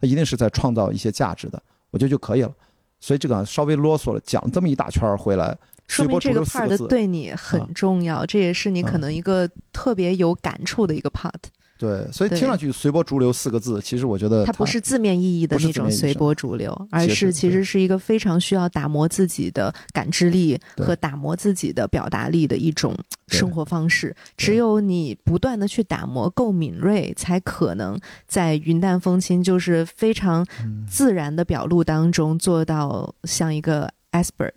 [0.00, 2.54] 它一定是在创造一些价值的，我觉得就可以了。
[3.00, 11.32] 所以这个稍微啰嗦了，讲这么一大圈回来，说明这个 part 对你很重要，这也是你可能一个特别有感触的一个 part。
[11.78, 22.92] 对，所以听上去“随波逐流”四个字，其实我觉得它不是字面意义的那种随波逐流，而是其实是一个非常需要打磨自己的感知力和打磨自己的表达力的一种
[23.28, 24.12] 生活方式。
[24.36, 30.44] 只有你不断的去打磨，够敏锐，才可能在云淡风轻，就是非常
[30.90, 34.50] 自然的表露当中做到像一个 expert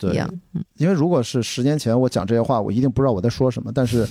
[0.00, 0.28] 一样。
[0.74, 3.70] 因为如果是十年前我讲这些话，我一定不知道我在说什么。
[3.72, 4.04] 但是，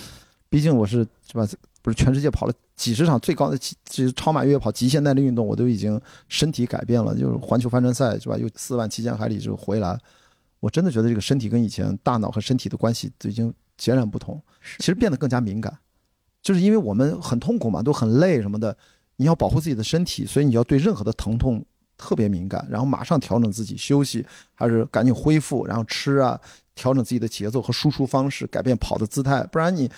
[0.49, 1.45] 毕竟我是是吧？
[1.81, 7.15] 不是全世界跑了几十场最高的极，就是超马越野跑极限耐力运动，我都已经身体改变了。
[7.15, 8.37] 就是环球帆船赛是吧？
[8.37, 9.97] 又四万七千海里就回来，
[10.59, 14.39] 我真的觉得这个身体跟以前大脑和身体的关系都已经截然不同。
[14.77, 15.75] 其实变得更加敏感，
[16.43, 18.77] 就是因为我们很痛苦嘛，都很累什么的，
[19.15, 21.65] 你要保护自己的身体，所以你要对任何的疼痛
[21.97, 24.23] 特别敏感，然后马上调整自己休息，
[24.53, 26.39] 还是赶紧恢复，然后吃啊，
[26.75, 29.89] 调整自己的节奏和输出方式，改变跑的姿态，不然你。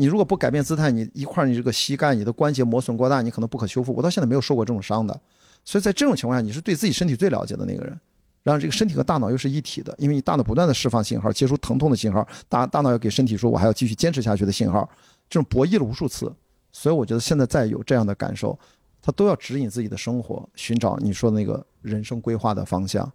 [0.00, 3.92] 你如果不改变姿态，你一块你这个膝盖、你的关节磨损过大，你可能不可修复。
[3.94, 5.20] 我到现在没有受过这种伤的，
[5.62, 8.00] 所以在这种情况下，你是对自己身体最了解的那个人。
[8.42, 14.88] 然后这个身体和大脑又是一体的，因为你大脑不断的释放信号，接收疼痛的信号，大大脑要给身体说“我还要继续坚持下去”的信号，
[15.28, 16.34] 这种博弈了无数次。
[16.72, 18.58] 所以我觉得现在再有这样的感受，
[19.02, 23.12] 他都要指引自己的生活，寻找你说的那个人生规划的方向。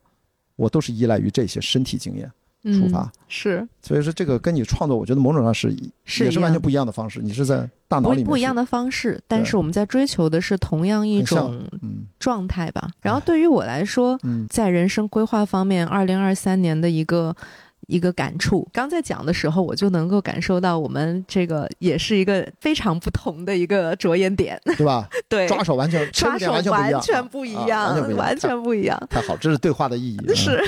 [0.56, 2.32] 我都是依赖于这些身体经验
[2.74, 3.68] 出发，是。
[3.82, 5.72] 所以说这个跟你创作，我觉得某种上是
[6.24, 7.22] 也是完全不一样的方式。
[7.22, 11.64] 你是在大脑里面不一样的方式，但是我们在追求的是同样一种
[12.20, 12.90] 状态吧。
[13.02, 17.36] 然后对于我来说，在人生规划方面，二零二三年的一个。
[17.88, 25.08] 一个感触，刚在讲的时候，我就能够感受到我们这个也是一个非常不同的一个着眼点，对吧？
[25.30, 26.64] 对，抓手完全抓手完
[27.00, 30.34] 全不一样，完全不一样，太好，这是对话的意义。
[30.34, 30.60] 是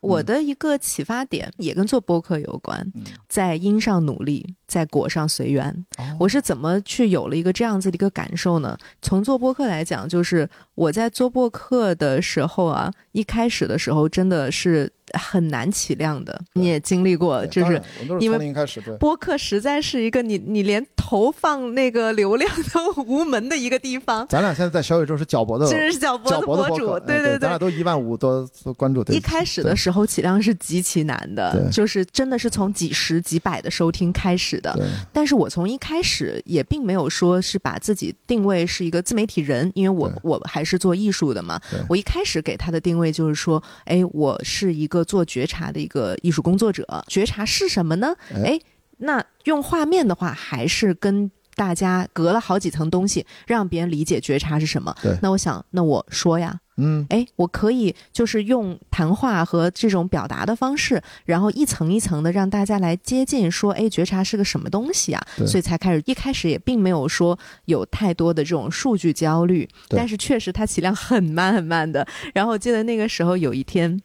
[0.00, 2.86] 我的一个启发点，也跟做播客有关，
[3.28, 5.84] 在因上努力，在果上随缘。
[6.18, 8.76] 我是怎么去有了一个这样子的一个感受呢？
[9.02, 14.92] 从做播客来讲，就是我在做播客的时候啊，一开始的时候真的是。
[15.16, 17.80] 很难起量的，你也经历过，就是
[18.20, 18.54] 因为
[18.98, 24.26] 播客实在是一个你你连投放那个流量都无门的一个地方。
[24.28, 28.46] 咱俩现在在小宇宙是脚博的，这是脚博的博主，对对对，咱俩都一万五多
[28.76, 29.02] 关注。
[29.12, 34.76] 一开始的时候起量是极其难的，就是真的是从几十几百的收听开始的。
[35.12, 41.60] 但是我从一开始也并没有说是把自己定位是一个自媒体人，因为我我还是做艺术的嘛。
[41.88, 45.05] 我一开始给他的定位就是说，哎，我是一个。
[45.06, 48.14] 个做觉察的一个艺术工作者，觉察是什么呢？
[48.44, 48.58] 哎，
[48.98, 54.94] 那用画面的话，还是跟大家隔了好几层东西，让别人理解觉察是什么。
[55.00, 65.26] 对，那我想，那我说呀，嗯，哎，我可以就是用谈话和这种表达的方式，然后一层一层的让大家来接近，说，哎，觉察是个什么东西啊？
[65.46, 72.06] 所以才开始，一开始也并没有说有太多的这种数据焦虑，但是确实它起量很慢很慢的。
[72.34, 74.02] 然后我记得那个时候有一天。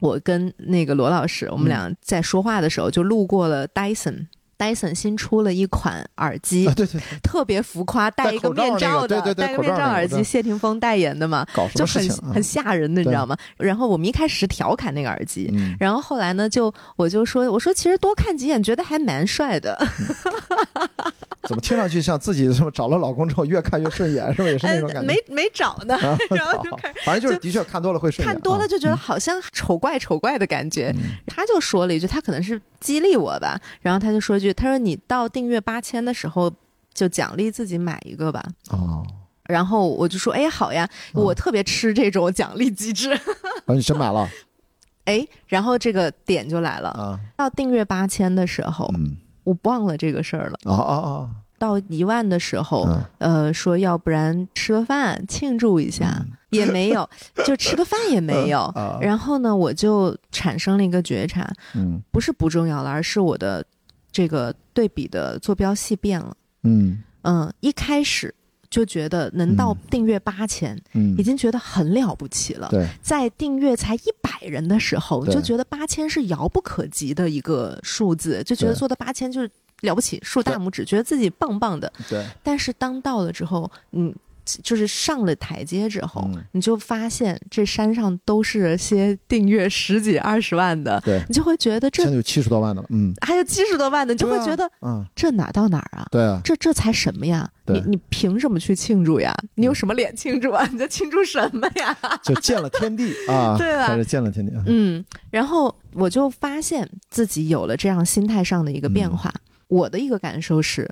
[0.00, 13.36] 我跟那个罗老师，我们俩在说话的时候，就路过了 Dyson，Dyson 新出了一款耳机，对对， 特别浮夸，戴一个面罩的，戴个面罩耳机，谢霆锋代言的嘛，就很很吓人的，你知道吗？
[13.56, 19.76] 然后我们一开始是调侃那个耳机，然后后来呢，就我就说，我说其实多看几眼，觉得还蛮帅的。
[21.46, 25.06] 怎么听上去像自己什么找了老公之后越看越顺眼，是不是也是那种感觉？
[25.06, 25.96] 没没找呢，
[26.30, 28.32] 然后就开始，反正就是的确看多了会顺眼。
[28.32, 30.94] 看多了就觉得好像丑怪丑怪的感觉。
[31.26, 36.52] 他就说了一句，他可能是激励我吧，然后他就说一句，他说你到订阅八千的时候
[36.92, 38.42] 就奖励自己买一个吧。
[38.70, 39.06] 哦，
[39.44, 43.12] 然后我就说，哎，好呀，我特别吃这种奖励机制。
[43.12, 44.28] 啊，你真买了？
[45.04, 49.16] 哎，然后这个点就来了啊，到订阅八千的时候，嗯。
[49.46, 50.58] 我忘了这个事儿了。
[50.64, 51.30] 哦哦哦！
[51.58, 52.86] 到一万的时候，
[53.18, 57.08] 呃，说要不然吃个饭庆祝一下， 也没有，
[57.46, 58.70] 就吃个饭也没有。
[59.00, 63.64] 然后呢，我就产生了一个觉察，嗯，不是不重要了，而是我的
[64.12, 66.36] 这个对比的坐标系变了。
[66.64, 68.34] 嗯嗯，一开始。
[68.70, 70.76] 就觉得能到订阅八千，
[71.16, 72.70] 已经觉得很了不起了。
[73.02, 79.50] 在订阅才一百人的时候，就觉得八千是遥不可及的一个数字，就觉得做到八千就是
[79.80, 81.92] 了不起，竖大拇指，觉得自己棒棒的。
[82.08, 82.24] 对。
[82.42, 84.14] 但是当到了之后，嗯。
[84.62, 96.06] 就是上了台阶之后，你就发现这山上都是些订阅十几二十万的，对，你就会觉得这现在有七十多万的了，嗯，还有七十多万的，你就会觉得，嗯，这哪到哪儿啊？
[96.10, 97.50] 对啊，这这才什么呀？
[97.68, 99.34] 你你凭什么去庆祝呀？
[99.56, 100.64] 你有什么脸庆祝啊？
[100.70, 101.98] 你在庆祝什么呀？
[102.22, 103.88] 就见了天地啊，对吧？
[103.88, 104.52] 还是见了天地。
[104.66, 109.34] 嗯，然后我就发现自己有了这样心态上的一个变化。
[109.68, 110.88] 我的一个感受是，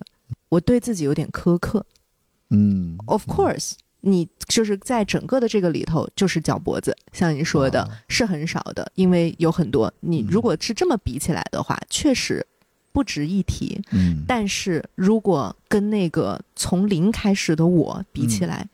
[0.49, 1.87] 我对自己有点苛刻。
[2.51, 9.93] 嗯，Of course，你就是在整个的这个里头，就是脚脖子，像你说的，是很少的，因为有很多。
[10.01, 12.47] 你如果是这么比起来的话，确实。
[12.95, 18.65] 不值一提，嗯，但是如果跟那个从零开始的我比起来，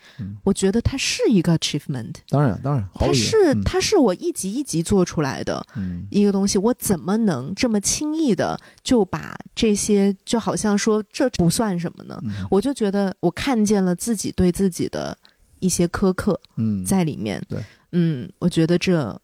[0.44, 2.12] 我觉得它是一个 achievement。
[2.28, 5.66] 当然，当然，它是它是我一级一级做出来的
[6.10, 6.58] 一个东西。
[6.58, 12.22] 我怎么能这么轻易的就把这些就好像说这不算什么呢？
[12.50, 15.16] 我就觉得我看见了自己对自己的
[15.60, 17.58] 一些苛刻，嗯，在里面，对，
[17.92, 19.18] 嗯，我觉得这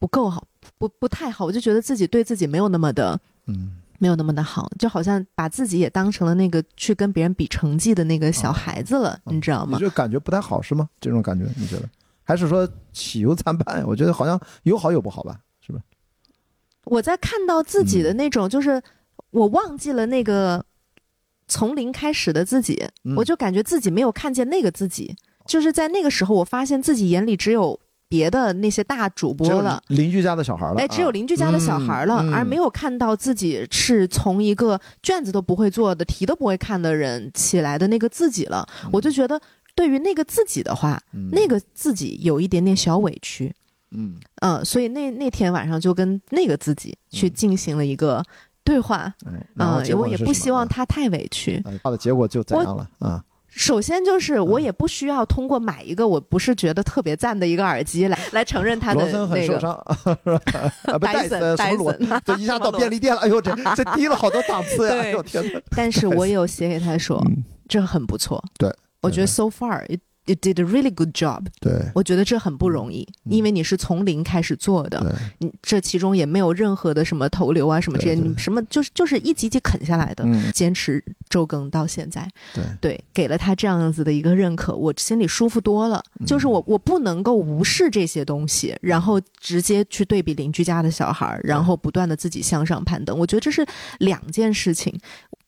[0.00, 0.44] 不够好，
[0.78, 1.44] 不不太好。
[1.44, 3.76] 我就觉得自己对自己没有那么的，嗯。
[4.02, 9.78] 没有那么的好，就好像把自己也当成了那个去跟别人比成绩的那个小孩子了，你知道吗？
[9.78, 10.88] 你就感觉不太好是吗？
[11.00, 11.88] 这种感觉你觉得？
[12.24, 13.86] 还是说喜忧参半？
[13.86, 15.78] 我觉得好像有好有不好吧，是吧？
[16.86, 18.82] 我在看到自己的那种，就是
[19.30, 20.66] 我忘记了那个
[21.46, 22.84] 从零开始的自己，
[23.16, 25.14] 我就感觉自己没有看见那个自己，
[25.46, 27.78] 就是在那个时候，我发现自己眼里只有。
[28.12, 38.68] 别的那些大主播了，邻居家的小孩了，哎，只有邻居家的小孩了，而没有看到自己是从一个卷子都不会做的、题都不会看的人起来的那个自己了。
[38.92, 39.40] 我就觉得
[39.74, 41.00] 对于那个自己的话，
[41.30, 43.50] 那个自己有一点点小委屈，
[43.92, 44.16] 嗯。
[44.42, 48.22] 嗯，所以那那天晚上就跟那个自己去进行了一个
[48.62, 52.86] 对话，嗯，我也不希望他太委屈，他的结果就怎样了？
[52.98, 53.24] 啊？
[53.54, 59.26] 首先就是，我也不需要通过买一个我不是觉得特别赞的一个耳机来 来承认它的那个。
[59.26, 59.78] 很受伤，
[61.00, 64.94] 戴森，戴森，这一下到便利店了，哎呦，这这低了好多档次呀！
[64.96, 65.60] 哎呦天哪！
[65.76, 67.22] 但是我有写给他说，
[67.68, 68.42] 这很不错。
[68.58, 69.84] 对，我觉得 so far。
[70.26, 71.46] You did a really good job。
[71.60, 86.00] 对，我觉得这很不容易，因为你是从零开始做的，你这其中也没有任何的什么投流啊什么这些，你什么就是就是一级级啃下来的，坚持周更到现在，对对，给了他这样子的一个认可，我心里舒服多了。
[86.24, 93.18] 就是我我不能够无视这些东西，然后直接去对比邻居家的小孩，然后不断的自己向上攀登。
[93.18, 93.66] 我觉得这是
[93.98, 94.96] 两件事情，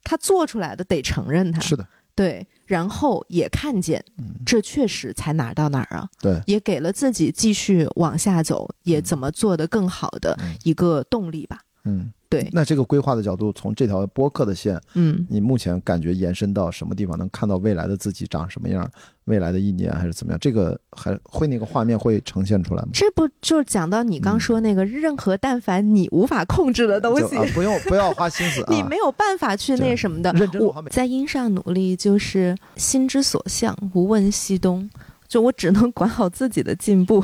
[0.03, 1.61] 他做出来的得承认他。
[1.61, 1.87] 是的。
[2.15, 4.05] 对，然后也看见，
[4.47, 6.09] 这确实才哪儿到哪儿啊？
[6.21, 11.61] 对，也给了自己继续往下走，也怎么做得更好的一个动力吧。
[11.85, 12.13] 嗯。
[12.29, 17.17] 对，那这个规划的角度，从这条播客的线，嗯，你目前感觉延伸到什么地方？
[17.17, 18.91] 能看到未来的自己长什么样？
[19.27, 20.39] 未来的一年还是怎么样？
[20.41, 22.89] 这个还会那个画面会呈现出来吗？
[22.93, 30.33] 这不就讲到你刚说那个，任何但凡你无法控制的东西，啊不用不要花心思， 你没有办法去那什么的。
[30.33, 30.61] 认真
[30.91, 34.91] 在音上努力，就是心之所向，无问西东。
[35.27, 37.23] 就我只能管好自己的进步。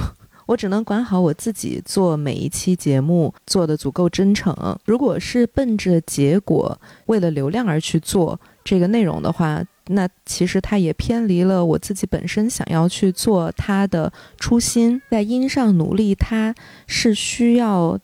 [0.51, 4.53] 我只能管好我自己，做每一期节目做的足够真诚。
[4.85, 6.77] 如果是奔着结果，
[7.07, 15.01] 为了流量而去做这个内容的话，那其实它也偏离了我自己本身想要去做它的初心。
[15.09, 16.53] 在音上努力，它
[16.89, 17.97] 是需要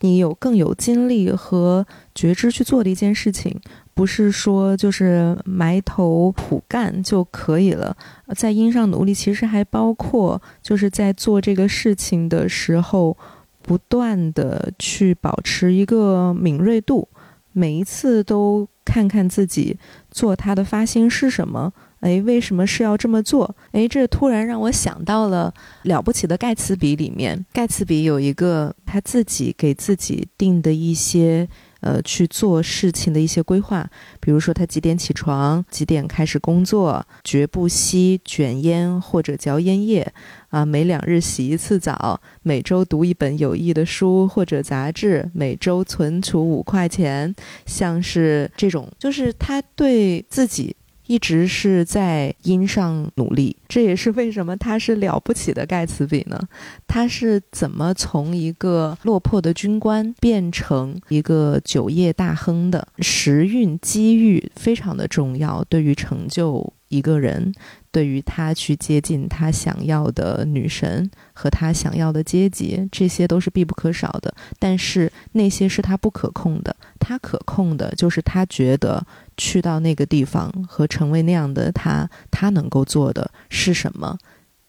[0.00, 3.60] 你有更有精力和觉知去做的一件事情。
[3.96, 7.96] 不是说就是埋头苦干就可以了，
[8.36, 13.16] 在音上努力，其实还包括就是在做这个事情的时候，
[13.62, 17.08] 不断的去保持一个敏锐度，
[17.52, 19.78] 每一次都看看自己
[20.10, 23.56] 做它的发心是什么，哎，为什么是要这么做？
[23.72, 31.48] 哎，这突然让我想到了了不起的盖茨比里面，盖茨比有一个他自己给自己定的一些。
[31.80, 33.88] 呃，去做事情的一些规划，
[34.20, 40.12] 比如说他几点起床，几点开始工作，绝不吸卷烟或者嚼烟叶，
[40.50, 50.75] 啊，每两日洗一次澡，每周读一本有益的书或者杂志，每周存储五块钱，像是这种，就是他对自己。
[51.06, 56.40] 一直是在因上努力，这也是为什么他是了不起的盖茨比呢？
[56.86, 62.88] 他是怎么从一个落魄的军官变成一个酒业大亨的？
[62.98, 67.52] 时运机遇非常的重要，对于成就一个人。
[67.96, 74.34] 对于他去接近他想要的女神和他想要的阶级，这些都是必不可少的。
[74.58, 79.02] 但是那些是他不可控的，他可控的就是他觉得
[79.38, 84.18] 去到那个地方和成为那样的他，他能够做的是什么？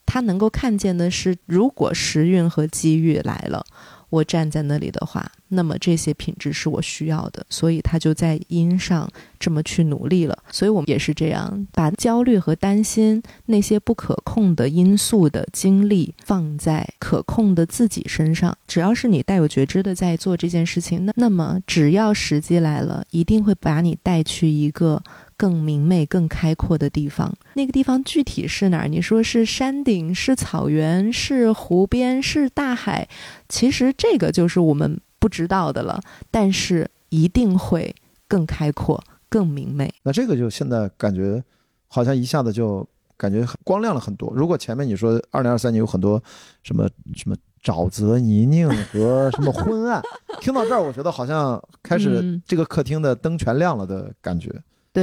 [0.06, 3.66] 他能够看见的是，如果时运和机遇来了。
[4.10, 10.38] 我站在那里的话，那么这些品质是我需要的，所以他就在音上这么去努力了。
[10.50, 18.58] 所以我们也是这样，把焦虑和担心那些不可控的因素的精力放在可控的自己身上。
[18.68, 25.04] 只要是你带有觉知的在做这件事情，那那么只要时机来了，一定会把你带去一个。
[25.38, 28.88] 更明媚、更开阔的地方，那个地方具体是哪儿？
[28.88, 33.08] 你说是山顶、是草原、是湖边、是大海？
[33.48, 36.02] 其实这个就是我们不知道的了。
[36.32, 37.96] 但是一定会
[38.28, 39.94] 更开阔、更明媚。
[40.02, 41.44] 那这个就现在感觉
[41.88, 44.34] 好像一下子就感觉光亮了很多。
[44.36, 46.22] 如果前面你说二零二三年有很多
[46.64, 50.02] 什么什么沼泽泥泞和什么昏暗，
[50.42, 54.50] 听到这儿，我觉得好像开始这个客厅的灯全亮了的感觉。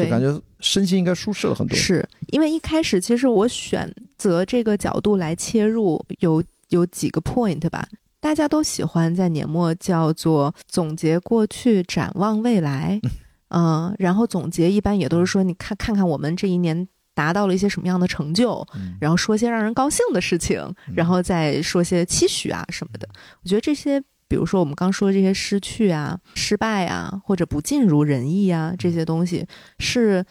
[0.02, 1.76] 就感觉身心应该舒适了很多。
[1.76, 7.86] 是因为一开始其实我选择这个角度来切入，有有几个 point 吧。
[8.20, 13.00] 大家都喜欢在年末叫做总结过去，展望未来。
[13.50, 18.66] 嗯，然后总结一般也都是说，你看看看我们这一年达到了一些什么样的成就，
[19.00, 23.08] 然后说些让人高兴的事情，然后再说些期许啊什么的。
[23.42, 24.02] 我觉得这些。
[24.26, 29.46] 比如说我们刚说的这些失去啊、失败啊，或者不尽如人意啊，这些东西
[29.78, 30.24] 是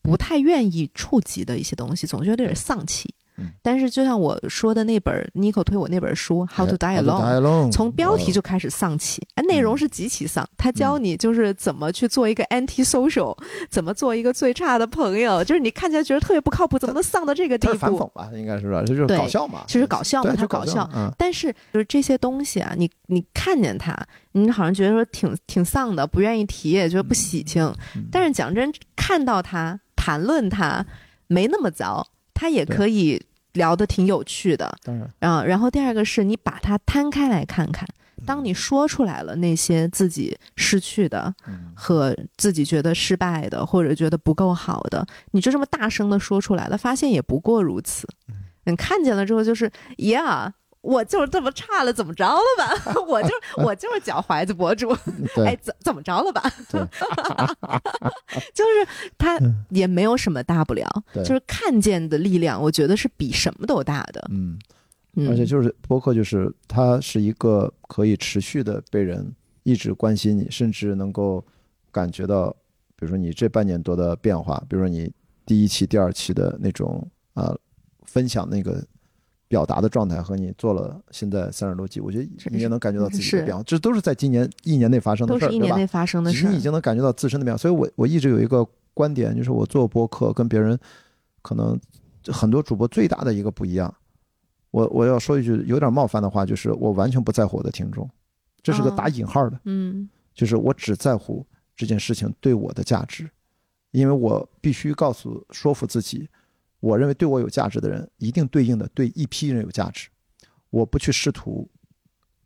[0.00, 3.15] 不太愿意触及的一些东西，总觉得有点丧气。
[3.62, 9.26] 但是就像我说的那本 Nico 推我那本书《How to Die Alone》，从标题就开始丧气。
[9.34, 13.36] 哎，内容是极其丧，他教你就是怎么去做一个 anti social，
[13.70, 17.76] 怎么做一个最差的朋友，就是你看起来觉得特别不靠谱，怎么能丧到这个地步？
[17.76, 18.82] 反讽吧，应该是吧？
[18.86, 19.64] 这就是搞笑嘛。
[19.66, 20.88] 其实搞笑嘛，他搞笑。
[21.18, 23.96] 但是就是这些东西啊，你你看见他，
[24.32, 27.72] 你好像觉得说挺挺丧的，不愿意提，也觉得不喜庆。
[28.10, 30.84] 但是讲真，看到他谈论他，
[31.26, 32.06] 没那么糟，
[32.36, 33.20] 他也可以。
[33.56, 37.88] 聊得挺有趣的，当然，啊，然后第二个是你把它摊开来看看，
[38.26, 41.34] 当你说出来了那些自己失去的
[41.74, 48.06] 和自己觉得失败的或者觉得不够好的，你就这么大声的说出来了，发现也不过如此。
[48.64, 50.52] 你看见了之后就是，Yeah。
[50.86, 52.94] 我就是这么差了，怎么着了吧？
[53.08, 54.96] 我就我就是脚踝子博主，
[55.44, 56.42] 哎，怎怎么着了吧？
[58.54, 58.86] 就是
[59.18, 59.36] 他
[59.70, 64.30] 也没有什么大不了，就是看见的力量，我觉得是比什么都大的。
[64.30, 64.56] 嗯，
[65.28, 69.34] 而且就是播客，就是它是一个可以持续的被人
[69.64, 71.44] 一直关心你，甚至能够
[71.90, 72.50] 感觉到，
[72.94, 75.12] 比如说你这半年多的变化，比如说你
[75.44, 77.52] 第一期、第二期的那种啊
[78.04, 78.80] 分享那个。
[79.48, 85.64] 表达的状态和你做了现在三十多集，我觉得你也能感觉到自己的变化，这都是在今年一年内发生的事儿，对吧？
[85.64, 87.58] 一年内发生的事你已经能感觉到自身的变化。
[87.58, 90.76] 所以我我一直有一个观点，就是我做播客跟别人
[91.42, 91.78] 可能
[92.26, 93.94] 很多主播最大的一个不一样。
[94.72, 98.08] 我我要说一句有点冒犯的话，就是我完全不在乎我的听众，
[98.62, 103.30] 这是个打引号的，嗯，就是我只在乎这件事情对我的价值，
[103.92, 106.28] 因为我必须告诉说服自己。
[106.80, 110.08] 我认为对我有价值的人，一定对应的对一批人有价值。
[110.70, 111.68] 我不去试图，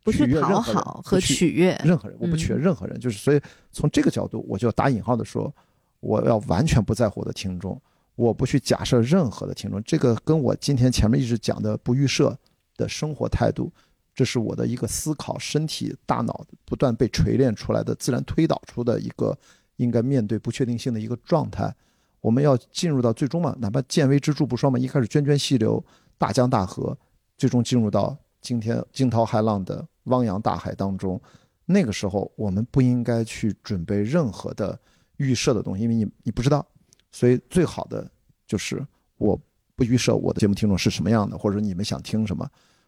[0.03, 2.99] 不去讨好和取悦任何人，我不取悦任何人。
[2.99, 5.53] 就是所以从这个角度，我就要打引号的说，
[5.99, 7.79] 我要完全不在乎我的听众，
[8.15, 9.83] 我不去假设任何的听众。
[9.83, 12.37] 这个跟我今天前面一直讲的不预设
[12.77, 13.71] 的生活态度，
[14.15, 19.37] 这是我的一个思考，身体大脑不断被锤炼出来的，自然推导出的一个
[19.75, 21.75] 应该面对不确定性的一个状态。
[22.21, 25.83] 我们要进入到最终嘛，哪怕见微知著不说嘛，一开始涓涓细流，
[26.17, 26.97] 大江大河，
[27.37, 31.19] 最终进入到今天惊涛骇浪的汪洋大海当中。
[31.65, 34.77] 那个时候，我们不应该去准备任何的
[35.17, 36.65] 预设的东西，因为你你不知道。
[37.11, 38.09] 所以最好的
[38.47, 38.85] 就是
[39.17, 39.39] 我
[39.75, 42.47] 不预设我的节目听众是什么样的，或者你们想听什么，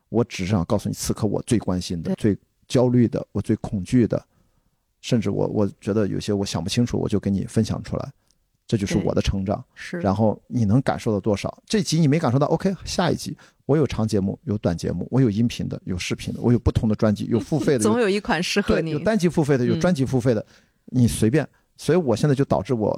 [0.10, 4.24] 我只是想告诉你，此刻我最关心的、最焦虑的、我最恐惧的，
[5.02, 8.12] 甚至我我觉得有些我想不清楚，我就给你分享出来。
[8.74, 10.00] 这就是我的成长，是。
[10.00, 11.62] 然后你能感受到多少？
[11.68, 18.90] 这集你没感受到，OK，下一集我有长节目，有短节目，我有音频的，有视频的，我有不同的专辑，有付费的， 总有一款适合你。
[18.90, 20.44] 有单集付费的，有专辑付费的，
[20.86, 21.48] 你随便。
[21.78, 22.92] 所以我现在就导致我，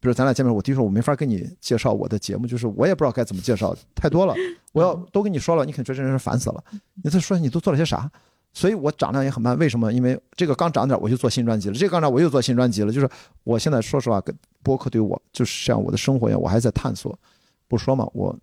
[0.00, 4.34] 比如咱俩见面，我第一说我没法跟你介绍我的节目，就是我也不知道该怎么介绍，太多了。
[4.72, 6.62] 我要都跟你说了，你肯定觉得这人烦死了。
[7.02, 8.10] 你再说你都做了些啥？
[8.54, 9.92] 所以我涨量也很慢，为什么？
[9.92, 12.92] 因为这个刚涨点，我就做新专辑了；这个刚涨，我又做新专辑了。
[12.92, 13.08] 就是
[13.44, 17.18] 我现在说实话，跟播客对我就是像我的生活一样，我还在探索。
[17.66, 18.38] 不说嘛，我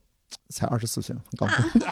[0.50, 1.82] 才二十四岁，很高兴。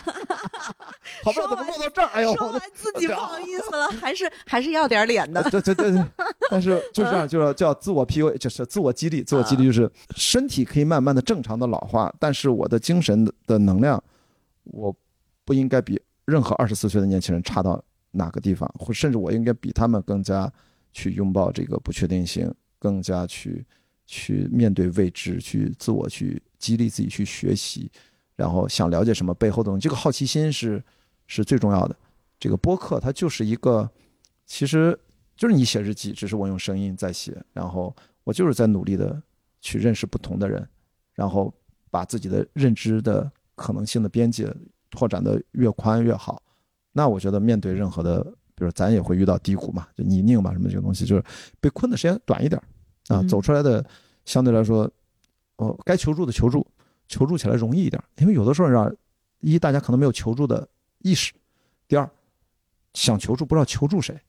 [1.24, 2.08] 好不，怎么落到这儿？
[2.08, 5.42] 哎呦，说完自己不好意思了，还是还是要点脸的。
[5.50, 6.04] 对对对对，
[6.50, 9.24] 但是就这样，就是叫自我 PUA，就是自我激励。
[9.24, 14.04] 自我激励就是身体可以慢慢的正常的老化，但是我的精神的能量，
[14.64, 14.96] 我
[15.46, 17.84] 不应该比任何二十四岁的年轻人差到。
[18.12, 20.52] 哪个地方，或甚至我应该比他们更加
[20.92, 23.66] 去拥抱这个不确定性，更加去
[24.06, 27.92] 去面对未知，去自我去激励自己去学习，
[28.36, 29.84] 然后想了解什么背后的东西。
[29.84, 30.84] 这个好奇心是
[31.28, 31.96] 是最重要的。
[32.40, 33.90] 这个播客它就是一个，
[34.46, 34.98] 其实
[35.36, 39.22] 就是你写日记，只是我用声音在写，然后我就是在努力的
[39.60, 40.68] 去认识不同的人，
[41.14, 41.54] 然后
[41.90, 44.52] 把自己的认知的可能性的边界
[44.90, 46.42] 拓展的越宽越好。
[46.98, 48.24] 那我觉得面对任何的，
[48.56, 51.24] 比如咱也会遇到低谷嘛，就泥泞嘛，什么这个东西，就是
[51.62, 52.60] 被困的时间短一点
[53.08, 53.86] 啊，走出来的
[54.26, 54.92] 相对来说，
[55.58, 56.66] 哦，该求助的求助，
[57.08, 58.92] 求助起来容易一点，因为有的时候让
[59.42, 60.68] 一大家可能没有求助的
[61.04, 61.34] 意识，
[61.88, 62.10] 第二
[62.96, 64.20] 想求助不知道求助谁，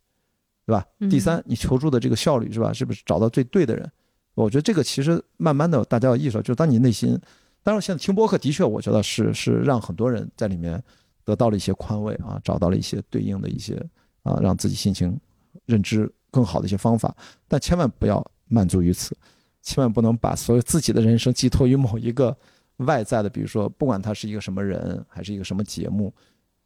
[0.66, 0.86] 对吧？
[1.08, 2.70] 第三你求助的这个效率是吧？
[2.70, 3.90] 是不是找到最对的人？
[4.34, 7.18] 我觉得这个其实慢慢的大家要意识到，就是当你内心，
[7.62, 10.82] 当然现在听播客的确，我觉得是是让很多人在里面。
[11.29, 13.74] 得到了一些宽慰啊，找到了一些对应的一些
[14.22, 15.20] 啊，让自己心情、
[15.66, 17.14] 认知更好的一些方法，
[17.47, 19.14] 但千万不要满足于此，
[19.61, 22.35] 千万不能把所有自己的人生寄托于某一个
[22.79, 26.11] 外在的，比如说，不管他是一个什么人，还是一个什么节目，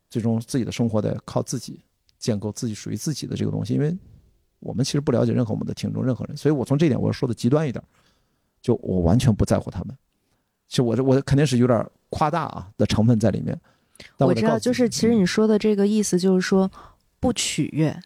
[0.08, 1.80] 最终自己的生活得靠自己
[2.20, 3.92] 建构自己属于自己的这个东西，因为
[4.60, 7.82] 我们其实不了解任何我们的听众，任何人，所以我从这点我要说的极端一点，
[8.60, 9.96] 就我完全不在乎他们，
[10.68, 13.60] 其实我这我肯定是有点夸大啊的成分在里面。
[14.18, 16.70] 我知道，就是其实你说的这个意思，就是说
[17.20, 17.96] 不取悦，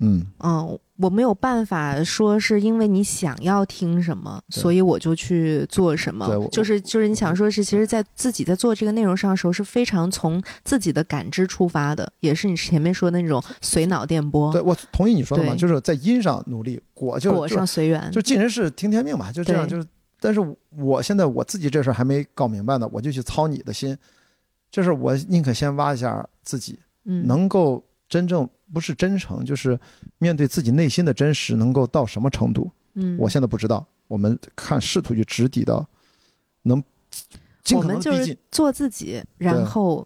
[0.00, 6.48] 嗯嗯，我没有办法说是因为你想要听什么，所以我就去做什么。
[6.52, 18.08] 就是就是你想说是，其实，在自己在做这个内容上的时候，是非常从自己的感知出发的，也是你前面说的那种随脑电波，对，我同意你说的嘛，就是在因上努力，果就果上随缘。
[18.12, 19.66] 就尽人事听天命吧，就这样。
[19.66, 19.86] 就是，
[20.20, 20.40] 但是
[20.76, 23.96] 我现在我自己这事儿还没搞明白呢，我就去操你的心，
[24.74, 29.78] 就是我宁可先挖一下自己，嗯，能够真正不是真诚，就是
[30.18, 33.86] 面对自己内心的真实，能够到什么程度，嗯，我现在不知道。
[34.08, 35.88] 我们看试图去直抵到，
[36.62, 36.82] 能
[37.62, 38.38] 尽我们就是可能逼近。
[38.50, 40.04] 做自己，然后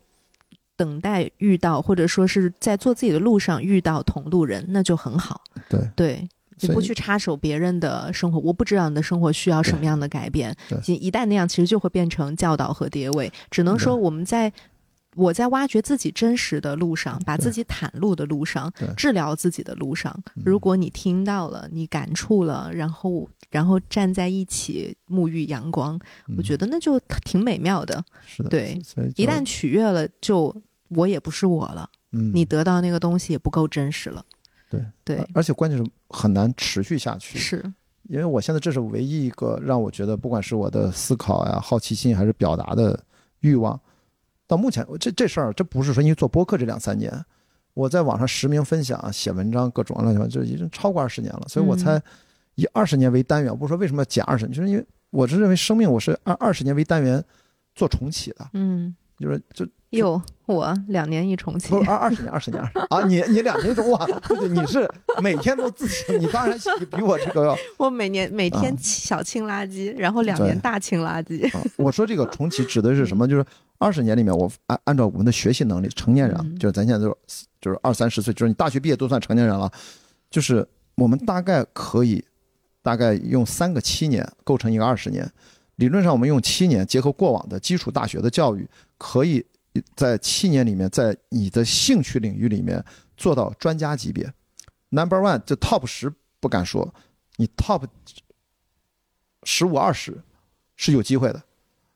[0.77, 5.43] 等待遇到，或者说是在做自己的路上遇到同路人，那就很好。
[5.71, 6.29] 对对。
[6.61, 10.55] 你不去插手别人的生活，我不知道你的生活需要什么样的改变。
[10.87, 13.33] 一一旦那样，其实就会变成教导和跌位。
[13.51, 14.53] 只能说我们在
[15.15, 25.99] 我在挖掘自己真实的路上，把自己袒露的路上，治疗自己的路上，嗯如果你听到了，你感触了，然后然后站在一起沐浴阳光，
[26.37, 28.05] 我觉得得那就挺美妙的。
[28.27, 28.49] 是的。
[28.49, 28.81] 对，
[29.17, 30.55] 一旦取悦了，就
[30.91, 34.25] 我也不是我了，嗯你得到那个东西也不够真实了。
[34.69, 35.29] 对对。
[35.35, 37.39] 而，且关键是很难持续下去。
[37.39, 37.65] 是，
[38.05, 42.99] 因为我现在这是唯一一个让我觉得，不管是我的思考呀、好奇心，还是表达的
[43.41, 43.81] 欲望，
[44.47, 47.13] 到目前这这事儿，这不是说因为做播客这两三年，
[47.75, 51.79] 我在网上实名分享、写文章，各种乱七八糟，就已经超过二十年了，所以我嗯。
[51.79, 52.03] 才
[52.57, 53.53] 以二十年为单元。
[53.53, 57.25] 我不是说为什么要减二十年，就是因为我是认为生命我是按二十年为单元
[57.77, 63.03] 做重启的，嗯，就是就有我两年一重启不，是二二十年，二十年 啊！
[63.07, 64.89] 你你两年中哇，对对，你是
[65.23, 71.47] 每天都自省，你当然你比我这个要 我每年每天啊小清垃圾，然后两年大清垃圾。
[71.57, 73.27] 啊，我说这个重启指的是什么？
[73.27, 73.45] 就是
[73.79, 79.71] 二十年里面，我按按照我们的学习能力，成年人，嗯就是咱现在都是就是二三十岁，就是你大学毕业都算成年人了，
[80.31, 80.67] 就是
[80.97, 82.23] 我们大概可以
[82.83, 85.31] 大概用三个七年构成一个二十年。
[85.77, 88.69] 理论上，我们用七年结合过往的基础大学的教育，
[88.99, 89.45] 可以
[89.95, 92.85] 在七年里面，在你的兴趣领域里面
[93.17, 94.33] 做到专家级别
[94.91, 96.95] ，number one，这 top 十不敢说，
[97.37, 97.85] 你 top
[99.45, 100.23] 十五二十
[100.77, 101.43] 是有机会的，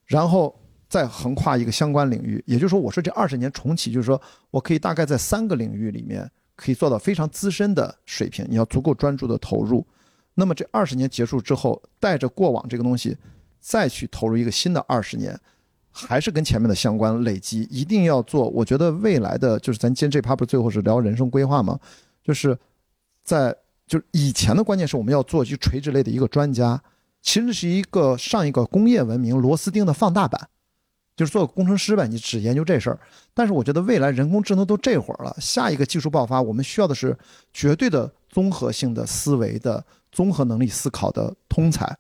[0.06, 0.58] 然后
[0.88, 4.20] 再横跨一个相关领域，也就是说，我说这二十年重启，就是说
[4.50, 9.86] 我可以大概在三个领域里面可以做到非常资深的水平，你要足够专注的投入。
[10.34, 13.16] 那么这二十年结束之后，带着过往这个东西，
[13.60, 15.38] 再去投入一个新的二十年，
[15.92, 18.48] 还是跟前面的相关累积，一定要做。
[18.48, 21.78] 我觉得未来的就是咱今天这趴不是最后是聊人生规划吗？
[22.24, 22.58] 就是
[23.22, 23.54] 在
[23.86, 26.82] 就是以前的关键是我们要做一垂直类的一个专家，
[27.20, 30.48] 其实是一个上一个工业文明螺丝钉的放大版，
[31.14, 32.98] 就是做个工程师呗，你只研究这事儿。
[33.34, 37.16] 但是我觉得未来人工智能都这会儿了，下一个技术爆发，我们需要的是
[37.52, 41.96] 绝对的综合性的思维的综合能力思考的通才。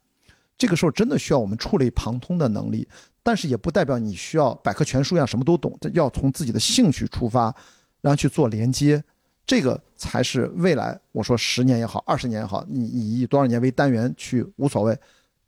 [0.56, 2.86] 这个时候真的需要我们触类旁通的能力，
[3.22, 7.54] 但是也不代表你需要百科全书一样什么都懂，这要从自己的兴趣出发，
[8.00, 9.02] 然后去做连接，
[9.46, 10.98] 这个才是未来。
[11.12, 14.98] 我说十年也好，二十年也好，你以多少年为单元去无所谓，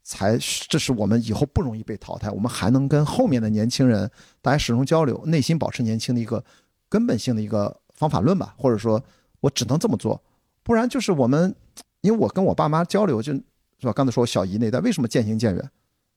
[0.03, 0.37] 才
[0.69, 4.09] 这是我们以后不容易被淘汰，我们还能跟后面的年轻人
[4.41, 6.43] 大家始终交流，内心保持年轻的一个
[6.87, 9.03] 根本性的一个方法论吧，或者说
[9.41, 10.21] 我只能这么做，
[10.63, 11.53] 不然就是我们，
[12.01, 13.39] 因为我跟我爸妈交流就是
[13.81, 13.91] 吧？
[13.91, 15.69] 刚才说我小姨那代为什么渐行渐远？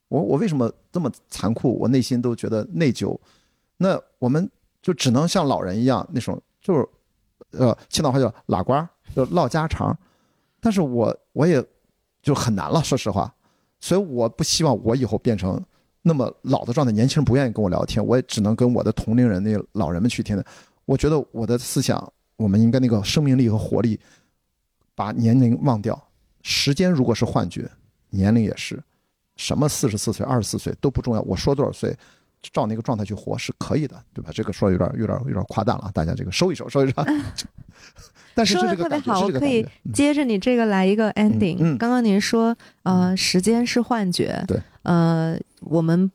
[0.09, 1.79] 我我为什么这么残酷？
[1.79, 3.19] 我内心都觉得内疚。
[3.77, 4.51] 那我们
[4.83, 6.89] 就只能像老人一样那种，就是
[7.53, 8.73] 呃，青岛话叫拉呱，
[9.15, 9.97] 就唠家常。
[10.61, 11.65] 但是我我也
[12.23, 13.33] 就很难了，说实话。
[13.81, 15.63] 所以我不希望我以后变成
[16.03, 20.45] 那么老的状态，年轻人不愿意跟我聊天，我也只能跟我的同龄人那老人们去听的。
[20.85, 24.01] 我觉得我的思想，我们应该那个生命力和活力，
[24.97, 26.03] 把年龄忘掉。
[26.43, 27.71] 时间如果是幻觉，
[28.11, 28.83] 年龄也是，
[29.39, 31.23] 什么四十四岁、二十四岁都不重要。
[31.23, 31.97] 我说多少岁，
[32.53, 34.31] 照那个状态去活是可以的，对吧？
[34.35, 36.95] 这个说有点、有点、有点夸大了啊，大家这个收一收，收一收。
[38.35, 41.57] 但是说的特别好，我可以接着你这个来一个 ending。
[41.61, 46.09] 嗯刚刚您说，呃，时间是幻觉，对，呃，我们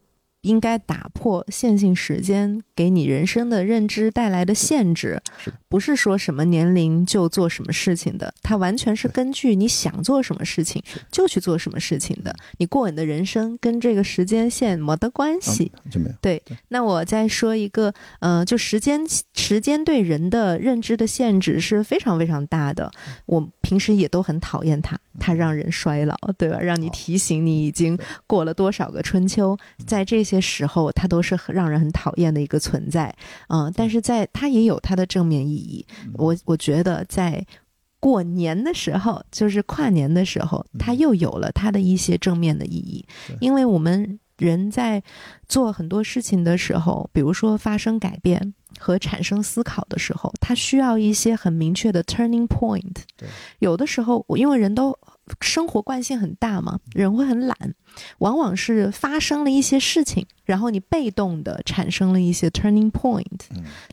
[0.44, 12.34] 应该打破线性时间给你人生的认知带来的限制是，不是说什么年龄就做什么事情的，它完全是根据你想做什么事情就去做什么事情的。
[12.58, 15.72] 你过你的人生跟这个时间线没得关系。
[15.86, 16.16] 嗯就没有。
[16.22, 19.02] 对，那我再说一个，呃，就时间
[19.34, 22.92] 时间对人的认知的限制是非常非常大的。
[23.26, 26.60] 我平时也都很讨厌它，它让人衰老，对吧？
[26.60, 27.98] 让你提醒你已经
[28.28, 33.14] 过了多少个春秋，在这些时候，它都是很让人很讨厌的一个存在。
[33.48, 35.86] 嗯、但是在它也有它的正面意义。
[36.14, 37.46] 我我觉得在
[38.00, 43.06] 过年的时候，就是跨年的时候，它又有了它的一些正面的意义，
[43.40, 45.02] 因为我们人在
[45.48, 48.54] 做很多事情的时候，比如说发生改变。
[48.80, 52.96] 和产生思考的时候，它需要一些很明确的 turning point。
[53.60, 54.98] 有的时候，我因为人都
[55.42, 57.56] 生活惯性很大嘛，人会很懒，
[58.20, 63.42] 往往是发生了一些事情，然后你被动的产生了一些 turning point。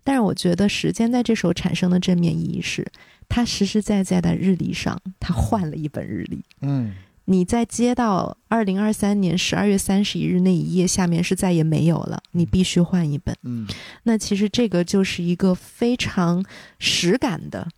[0.02, 2.86] 但是我觉得时间在这时候产生的正面意义是，
[3.28, 6.44] 它实实在在的日历上，它换了一本日历。
[6.62, 6.94] 嗯。
[7.26, 13.36] 你在接到二零二三年十二月三十一日那一页下面是再也没有了，你必须换一本。
[13.44, 13.68] 嗯，
[14.02, 16.44] 那其实这个就是一个非常
[16.80, 17.68] 实感的，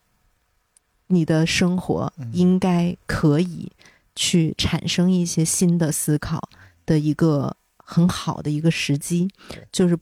[1.13, 3.71] 你的生活应该可以
[4.17, 6.49] 去产生一些新的思考
[6.85, 9.29] 的一个很好的一个时机，
[9.71, 9.99] 就是。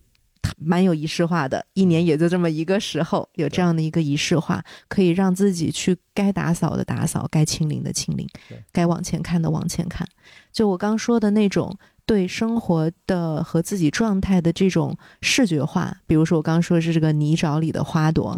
[0.57, 8.27] 蛮有仪式化的，一年也就这么一个时候，有这样的一个仪式化，可以让自己去该打扫的打扫，该清零的清零，
[8.73, 10.07] 该往前看的往前看。
[10.51, 18.37] 就我刚说的那种对生活的和自己状态的这种视觉化，比如说我刚说是这个泥沼里的花朵，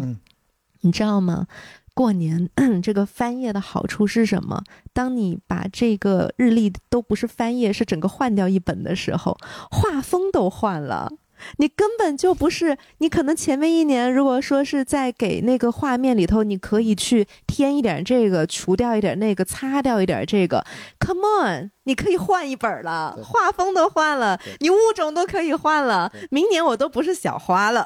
[0.81, 1.47] 你知道吗？
[1.93, 2.49] 过年
[2.81, 4.63] 这个翻页的好处是什么？
[4.93, 9.37] 当你把这个日历都不是翻页，是整个换掉一本的时候，
[9.69, 11.11] 画风都换了。
[11.57, 20.65] 你根本就不是，你可能前面一年如果说是在给那个画面里头，你可以去添一点这个，除掉一点那个，擦掉一点这个。
[20.99, 26.11] Come on，你可以换一本了，画风都换了，你物种都可以换了。
[26.29, 27.85] 明年我都不是小花了，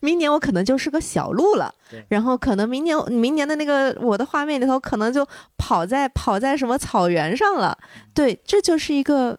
[0.00, 1.74] 明年我可能就是个小鹿了。
[2.08, 5.26] 然后可能明年明年的那个我的画面里头，可能就
[5.58, 7.76] 跑在跑在什么草原上了。
[8.14, 9.38] 对，这就是一个。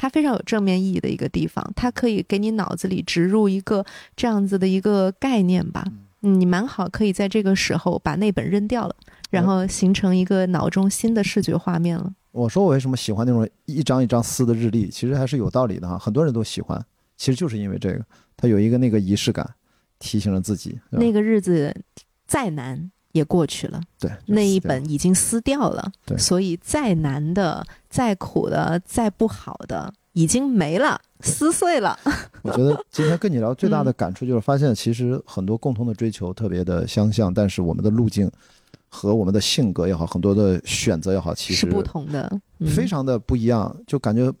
[0.00, 3.84] 它非常有正面意义的一个地方，它可以给你脑子里植入一个
[4.16, 5.84] 这样子的一个概念吧。
[6.20, 8.96] 你蛮好，可以在这个时候把那本扔掉了，
[9.28, 12.10] 然后形成一个脑中新的视觉画面了。
[12.32, 15.98] 我说我为什么喜欢那种一张一张撕的日历，其实还是有道理的哈。
[15.98, 16.82] 很多人都喜欢，
[17.18, 18.02] 其实就是因为这个，
[18.38, 19.46] 它有一个那个仪式感，
[19.98, 20.80] 提醒了自己。
[20.88, 21.76] 那个日子
[22.26, 22.90] 再难。
[23.12, 31.98] 也过去了，对，那一本已经撕掉了，对，所以再难的、再苦的、再不好的，已经没了，撕碎了。
[32.42, 38.30] 我觉得今天跟你聊最大的感触就是发现，其实很多共同的追求特别的相像，但是我们的路径
[38.88, 42.40] 和我们的性格也好，很多的选择也好，其实是不同的，
[42.74, 44.32] 非常的不一样，就感觉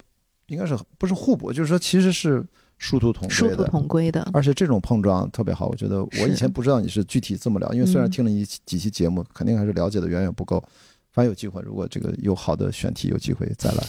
[0.46, 2.44] 应该是不是互补，就是说其实是。
[2.80, 5.66] 殊途同殊途同归的，而且这种碰撞特别好。
[5.66, 10.58] 我觉得我以前不知道你是具体这么聊，因为虽然听了你几期节目，肯定还是了解的远远不够。
[11.12, 13.86] 反正有机会，如果这个有好的选题，有机会再来。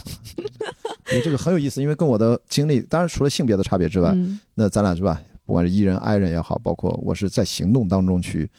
[1.11, 4.13] 因为这个很有意思，因为跟我的经历，当然除了性别的差别之外，
[4.55, 5.21] 那咱俩是吧？
[5.45, 8.49] 不管是 E 人、爱人也好，包括我是在行动当中去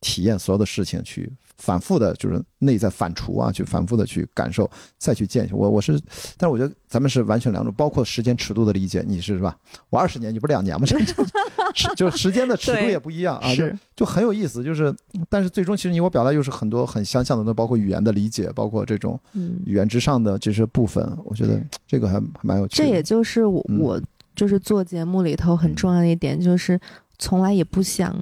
[0.00, 1.32] 体验所有的事情，去。
[1.60, 4.68] 反复的，就是内在反刍啊，去反复的去感受，
[4.98, 5.56] 再去践行。
[5.56, 6.00] 我我是，
[6.36, 9.04] 但是我觉得咱们是完全两种，包括时间尺度的理解。
[9.06, 9.56] 你是是吧？
[9.90, 10.86] 我二十年，你不是两年吗？
[11.94, 14.64] 就时间的尺度也不一样啊，就就很有意思。
[14.64, 14.94] 就是，
[15.28, 19.18] 但是最终其实你我表达又是很多很相像的，那包括语言的理解，包括这种
[19.66, 21.06] 语言之上的这些部分。
[21.24, 22.78] 我觉得这个还蛮有趣。
[22.82, 24.00] 这也就是我我
[24.34, 26.80] 就是做节目里头很重要的一点，就是
[27.18, 28.18] 从来也不想。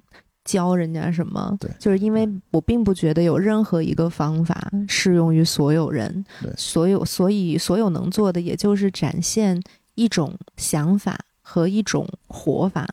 [0.48, 1.54] 教人家什么？
[1.60, 9.62] 对，就是因为我并不觉得有任何一个方法适用于所有人，对，所有，所以所有能做的也就是展现
[9.94, 12.88] 一种想法和一种活法。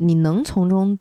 [0.00, 0.98] 你能从中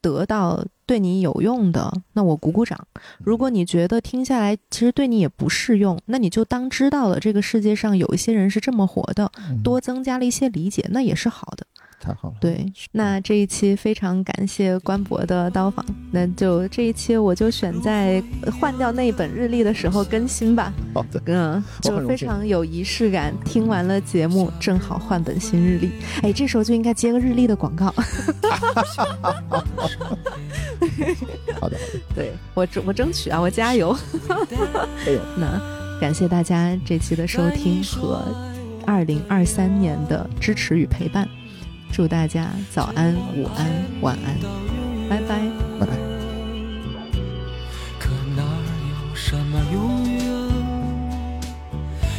[0.00, 2.78] 得到对你有用的，那我鼓鼓掌。
[3.18, 9.32] 如果你觉得听下来其实对你也不适用，那你就当知道了这个世界上有一些人是这么活的，
[9.64, 11.66] 多增加了一些理解，那也是好的。
[12.00, 18.22] 太好了，对，那这一期非常感谢关博的到访，那就这一期我就选在
[18.60, 20.72] 换掉那本日历的时候更新吧。
[20.94, 23.34] 好的，嗯，就非常有仪式感。
[23.44, 25.90] 听完了节目，正好换本新日历，
[26.22, 27.92] 哎，这时候就应该接个日历的广告。
[31.60, 31.76] 好的，
[32.14, 33.96] 对我争我争取啊，我加油。
[35.36, 35.60] 那
[36.00, 38.22] 感谢大家这期的收听和
[38.86, 41.28] 二零二三年的支持与陪伴。
[41.90, 43.66] 祝大家早安、午安、
[44.00, 44.38] 晚安，
[45.08, 45.40] 拜拜，
[45.80, 45.92] 拜拜。
[47.98, 50.22] 可哪有什么永远？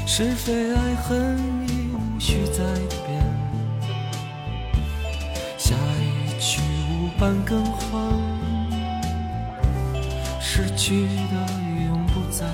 [0.05, 1.37] 是非爱恨
[1.67, 2.63] 已无需再
[3.07, 3.23] 辩。
[5.57, 8.03] 下一曲无伴更换，
[10.41, 11.35] 失去的
[11.85, 12.45] 永不再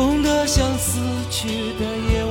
[0.00, 0.98] 痛得像死
[1.30, 2.29] 去的夜晚，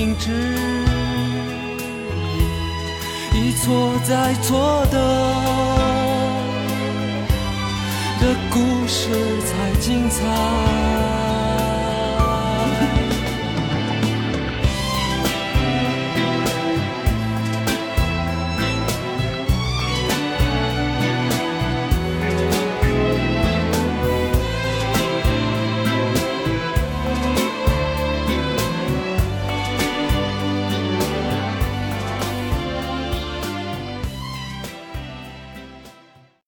[0.00, 0.30] 明知
[3.34, 4.98] 一错再错的
[8.18, 9.10] 的故事
[9.42, 10.89] 才精彩。